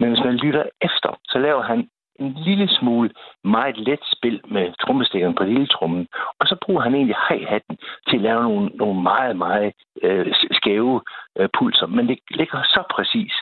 [0.00, 1.80] Men hvis man lytter efter, så laver han
[2.20, 3.10] en lille smule
[3.44, 6.06] meget let spil med trommestikkeren på lille trommen,
[6.38, 7.78] og så bruger han egentlig hi-hatten
[8.08, 9.72] til at lave nogle, nogle meget, meget
[10.02, 11.00] øh, skæve
[11.38, 11.86] øh, pulser.
[11.86, 13.32] Men det ligger så præcis.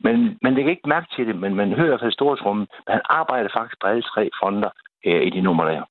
[0.00, 2.66] Men man lægger ikke mærke til det, men man hører i hvert fald store trommen,
[2.86, 4.70] men han arbejder faktisk på alle tre fronter
[5.06, 5.82] øh, i de numre der.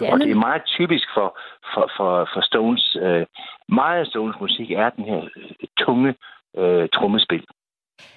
[0.00, 1.38] Det og det er meget typisk for,
[1.74, 2.96] for, for, for Stones.
[3.02, 3.26] Øh,
[3.68, 6.14] meget af Stones musik er den her øh, tunge
[6.56, 7.44] øh, trommespil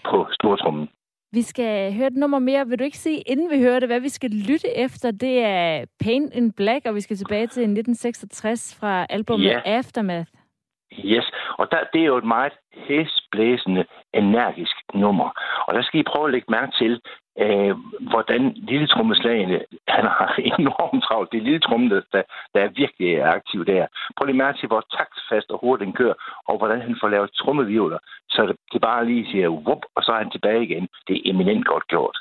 [0.04, 0.90] på stortrummen.
[1.32, 2.68] Vi skal høre et nummer mere.
[2.68, 5.12] Vil du ikke sige, inden vi hører det, hvad vi skal lytte efter?
[5.12, 9.62] Det er Pain in Black, og vi skal tilbage til 1966 fra albumet yeah.
[9.66, 10.32] Aftermath.
[11.06, 12.54] Yes, og der, det er jo et meget
[12.88, 15.30] hæsblæsende, energisk nummer.
[15.68, 17.02] Og der skal I prøve at lægge mærke til,
[17.44, 17.76] øh,
[18.12, 19.60] hvordan lille trommeslagene,
[19.98, 21.32] han har enormt travlt.
[21.32, 22.22] Det er lille tromme, der,
[22.54, 23.88] der er virkelig aktiv der.
[24.16, 26.14] Prøv lige mærke til, hvor taktfast og hurtigt den kører,
[26.48, 27.98] og hvordan han får lavet trommevivler,
[28.30, 30.88] så det, det bare lige siger, wup, og så er han tilbage igen.
[31.08, 32.18] Det er eminent godt gjort.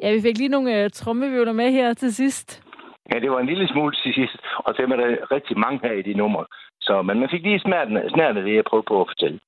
[0.00, 2.62] Ja, vi fik lige nogle uh, trommevivler med her til sidst.
[3.12, 5.92] Ja, det var en lille smule til sidst, og dem er der rigtig mange her
[5.92, 6.44] i de numre.
[6.80, 9.40] Så, men man fik lige snærende det, jeg prøvede på at fortælle.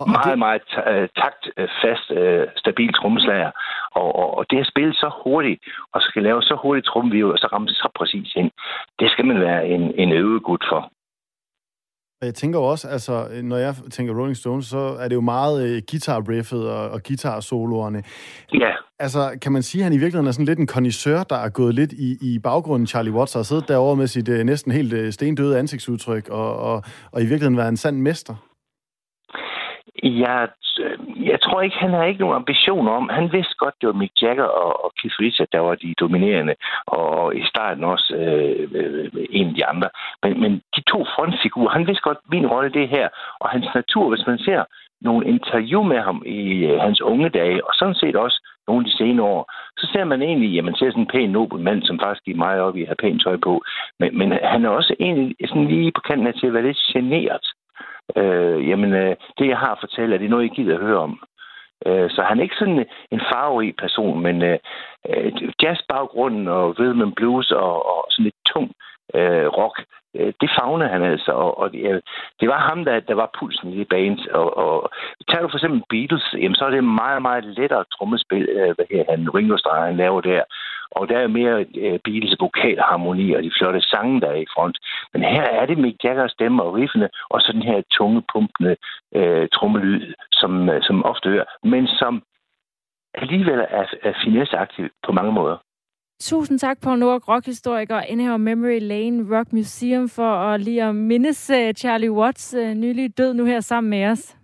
[0.00, 0.38] Og meget, det...
[0.38, 3.50] meget uh, takt, uh, fast, uh, stabil trommeslager.
[3.90, 5.60] Og, og, og det at spille så hurtigt,
[5.92, 8.50] og skal lave så hurtigt trommeviv, og så ramme så præcis ind,
[8.98, 10.90] det skal man være en, en øvegud for.
[12.22, 15.82] Jeg tænker også, altså, når jeg tænker Rolling Stones, så er det jo meget uh,
[15.90, 18.02] guitar-riffet og, og guitar-soloerne.
[18.54, 18.70] Ja.
[18.98, 21.48] Altså, kan man sige, at han i virkeligheden er sådan lidt en kondisør, der er
[21.48, 24.92] gået lidt i, i baggrunden, Charlie Watts, og siddet derovre med sit uh, næsten helt
[24.92, 28.34] uh, stendøde ansigtsudtryk, og, og, og i virkeligheden være en sand mester?
[30.02, 30.48] Jeg,
[30.80, 33.08] øh, jeg tror ikke, han har ikke nogen ambition om.
[33.08, 36.54] Han vidste godt, det var Mick Jagger og, og Keith Richards, der var de dominerende,
[36.86, 39.88] og, i starten også øh, øh, en af de andre.
[40.22, 43.08] Men, men de to frontfigurer, han vidste godt, min rolle det her,
[43.40, 44.64] og hans natur, hvis man ser
[45.00, 48.38] nogle interview med ham i øh, hans unge dage, og sådan set også
[48.68, 51.30] nogle af de senere år, så ser man egentlig, at man ser sådan en pæn
[51.30, 53.62] nobel mand, som faktisk giver meget op i at have pænt tøj på.
[54.00, 56.86] Men, men han er også egentlig sådan lige på kanten af til at være lidt
[56.92, 57.46] generet
[58.16, 60.98] øh, jamen, øh, det jeg har at fortælle, er det noget, I gider at høre
[60.98, 61.20] om.
[61.86, 64.58] Øh, så han er ikke sådan en farverig person, men øh,
[65.08, 65.32] øh
[65.62, 68.72] jazzbaggrunden og rhythm blues og, og sådan lidt tung
[69.14, 69.84] øh, rock,
[70.18, 72.00] øh, det fagnede han altså, og, og det, øh,
[72.40, 74.18] det var ham, der, der var pulsen i det band.
[74.40, 74.90] Og, og
[75.28, 78.86] tager du for eksempel Beatles, jamen, så er det meget, meget lettere trommespil, øh, hvad
[78.90, 80.42] her han, Ringo Starr, han laver der.
[80.90, 84.76] Og der er mere øh, Beatles vokalharmoni og de flotte sange, der er i front.
[85.12, 88.76] Men her er det Mick Jaggers stemme og riffene, og så den her tunge, pumpende
[89.14, 92.22] øh, trommelyd, som, øh, som ofte hører, men som
[93.14, 95.56] alligevel er, er finesseaktiv på mange måder.
[96.20, 101.50] Tusind tak, Paul Nord, rockhistoriker, indehaver Memory Lane Rock Museum, for at lige at mindes
[101.50, 104.36] uh, Charlie Watts uh, nylige død nu her sammen med os.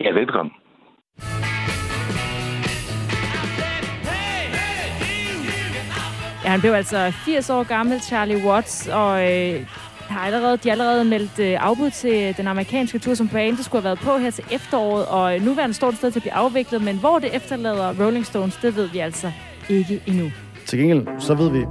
[0.00, 0.52] Ja, velkommen.
[6.44, 9.66] Ja, han blev altså 80 år gammel, Charlie Watts, og øh,
[10.08, 13.82] har allerede, de har allerede meldt øh, afbud til den amerikanske tur, som bandet skulle
[13.82, 16.82] have været på her til efteråret, og nuværende står det sted til at blive afviklet,
[16.82, 19.32] men hvor det efterlader Rolling Stones, det ved vi altså
[19.68, 20.30] ikke endnu.
[20.66, 21.62] Til gengæld, så ved vi,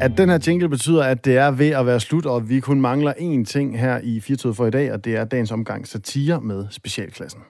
[0.00, 2.80] at den her jingle betyder, at det er ved at være slut, og vi kun
[2.80, 6.40] mangler én ting her i 24 for i dag, og det er dagens omgang satire
[6.40, 7.40] med specialklassen.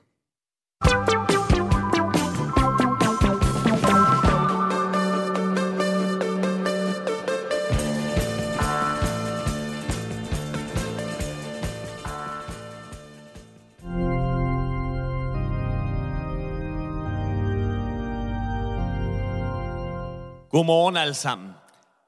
[20.51, 21.49] Godmorgen alle sammen.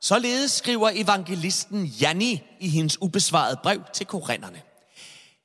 [0.00, 4.62] Således skriver evangelisten Janni i hendes ubesvarede brev til korinderne.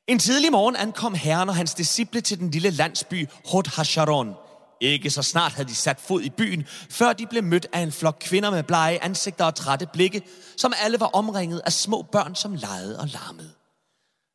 [0.07, 4.33] En tidlig morgen ankom herren og hans disciple til den lille landsby Hot Hasharon.
[4.81, 7.91] Ikke så snart havde de sat fod i byen, før de blev mødt af en
[7.91, 10.21] flok kvinder med blege ansigter og trætte blikke,
[10.57, 13.51] som alle var omringet af små børn, som legede og larmede.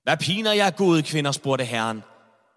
[0.02, 2.02] Hvad piner jeg, gode kvinder, spurgte herren.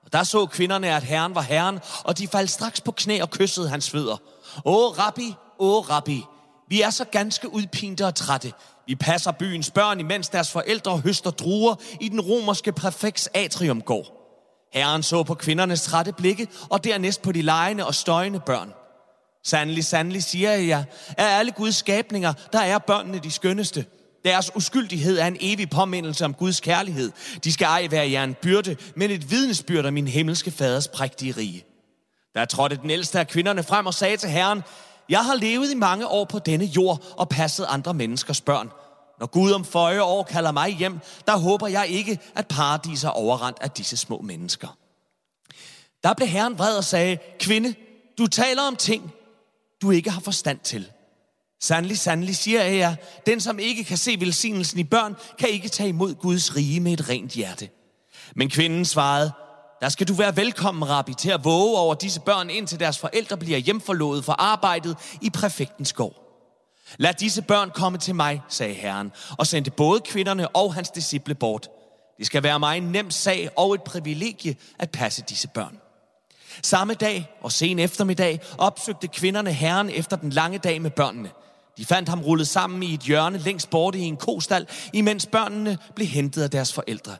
[0.05, 3.29] Og der så kvinderne, at herren var herren, og de faldt straks på knæ og
[3.29, 4.17] kyssede hans fødder.
[4.65, 6.23] Åh, rabbi, åh rabbi,
[6.69, 8.53] vi er så ganske udpinte og trætte.
[8.87, 14.21] Vi passer byens børn, imens deres forældre høster druer i den romerske præfekts atriumgård.
[14.73, 18.73] Herren så på kvindernes trætte blikke, og dernæst på de lejende og støjende børn.
[19.43, 20.83] Sandelig, sandelig siger jeg jer,
[21.17, 23.85] alle Guds skabninger, der er børnene de skønneste.
[24.25, 27.11] Deres uskyldighed er en evig påmindelse om Guds kærlighed.
[27.43, 31.31] De skal ej være jer en byrde, men et vidnesbyrd om min himmelske faders prægtige
[31.31, 31.65] rige.
[32.35, 34.63] Der trådte den ældste af kvinderne frem og sagde til Herren,
[35.09, 38.69] jeg har levet i mange år på denne jord og passet andre menneskers børn.
[39.19, 43.09] Når Gud om 40 år kalder mig hjem, der håber jeg ikke, at paradis er
[43.09, 44.77] overrendt af disse små mennesker.
[46.03, 47.73] Der blev Herren vred og sagde, kvinde,
[48.17, 49.13] du taler om ting,
[49.81, 50.91] du ikke har forstand til.
[51.61, 52.95] Sandelig, sandelig siger jeg jer,
[53.25, 56.93] den som ikke kan se velsignelsen i børn, kan ikke tage imod Guds rige med
[56.93, 57.69] et rent hjerte.
[58.35, 59.31] Men kvinden svarede,
[59.81, 63.37] der skal du være velkommen, rabbi, til at våge over disse børn, indtil deres forældre
[63.37, 66.25] bliver hjemforlået for arbejdet i præfektens gård.
[66.97, 71.35] Lad disse børn komme til mig, sagde Herren, og sendte både kvinderne og hans disciple
[71.35, 71.67] bort.
[72.17, 75.77] Det skal være mig en nem sag og et privilegie at passe disse børn.
[76.63, 81.29] Samme dag og sen eftermiddag opsøgte kvinderne herren efter den lange dag med børnene.
[81.77, 85.77] De fandt ham rullet sammen i et hjørne længst borte i en kostal, imens børnene
[85.95, 87.15] blev hentet af deres forældre.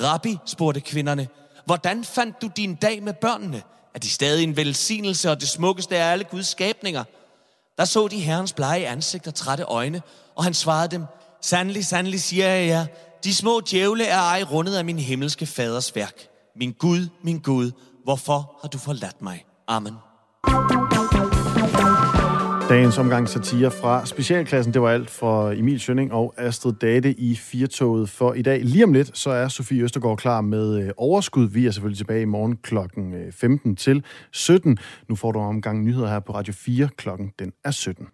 [0.00, 1.28] Rabbi, spurgte kvinderne,
[1.68, 3.62] Hvordan fandt du din dag med børnene?
[3.94, 7.04] Er de stadig en velsignelse og det smukkeste af alle Guds skabninger?
[7.78, 10.02] Der så de herrens blege ansigt og trætte øjne,
[10.36, 11.04] og han svarede dem,
[11.42, 12.86] Sandelig, sandelig siger jeg jer,
[13.24, 16.28] de små djævle er ej rundet af min himmelske faders værk.
[16.56, 17.70] Min Gud, min Gud,
[18.04, 19.44] hvorfor har du forladt mig?
[19.66, 19.94] Amen.
[22.68, 27.34] Dagens omgang satire fra Specialklassen, det var alt for Emil Sønning og Astrid Date i
[27.34, 28.60] Firtoget for i dag.
[28.64, 31.48] Lige om lidt, så er Sofie Østergaard klar med øh, overskud.
[31.48, 34.78] Vi er selvfølgelig tilbage i morgen klokken øh, 15 til 17.
[35.08, 38.08] Nu får du omgang nyheder her på Radio 4 klokken den er 17.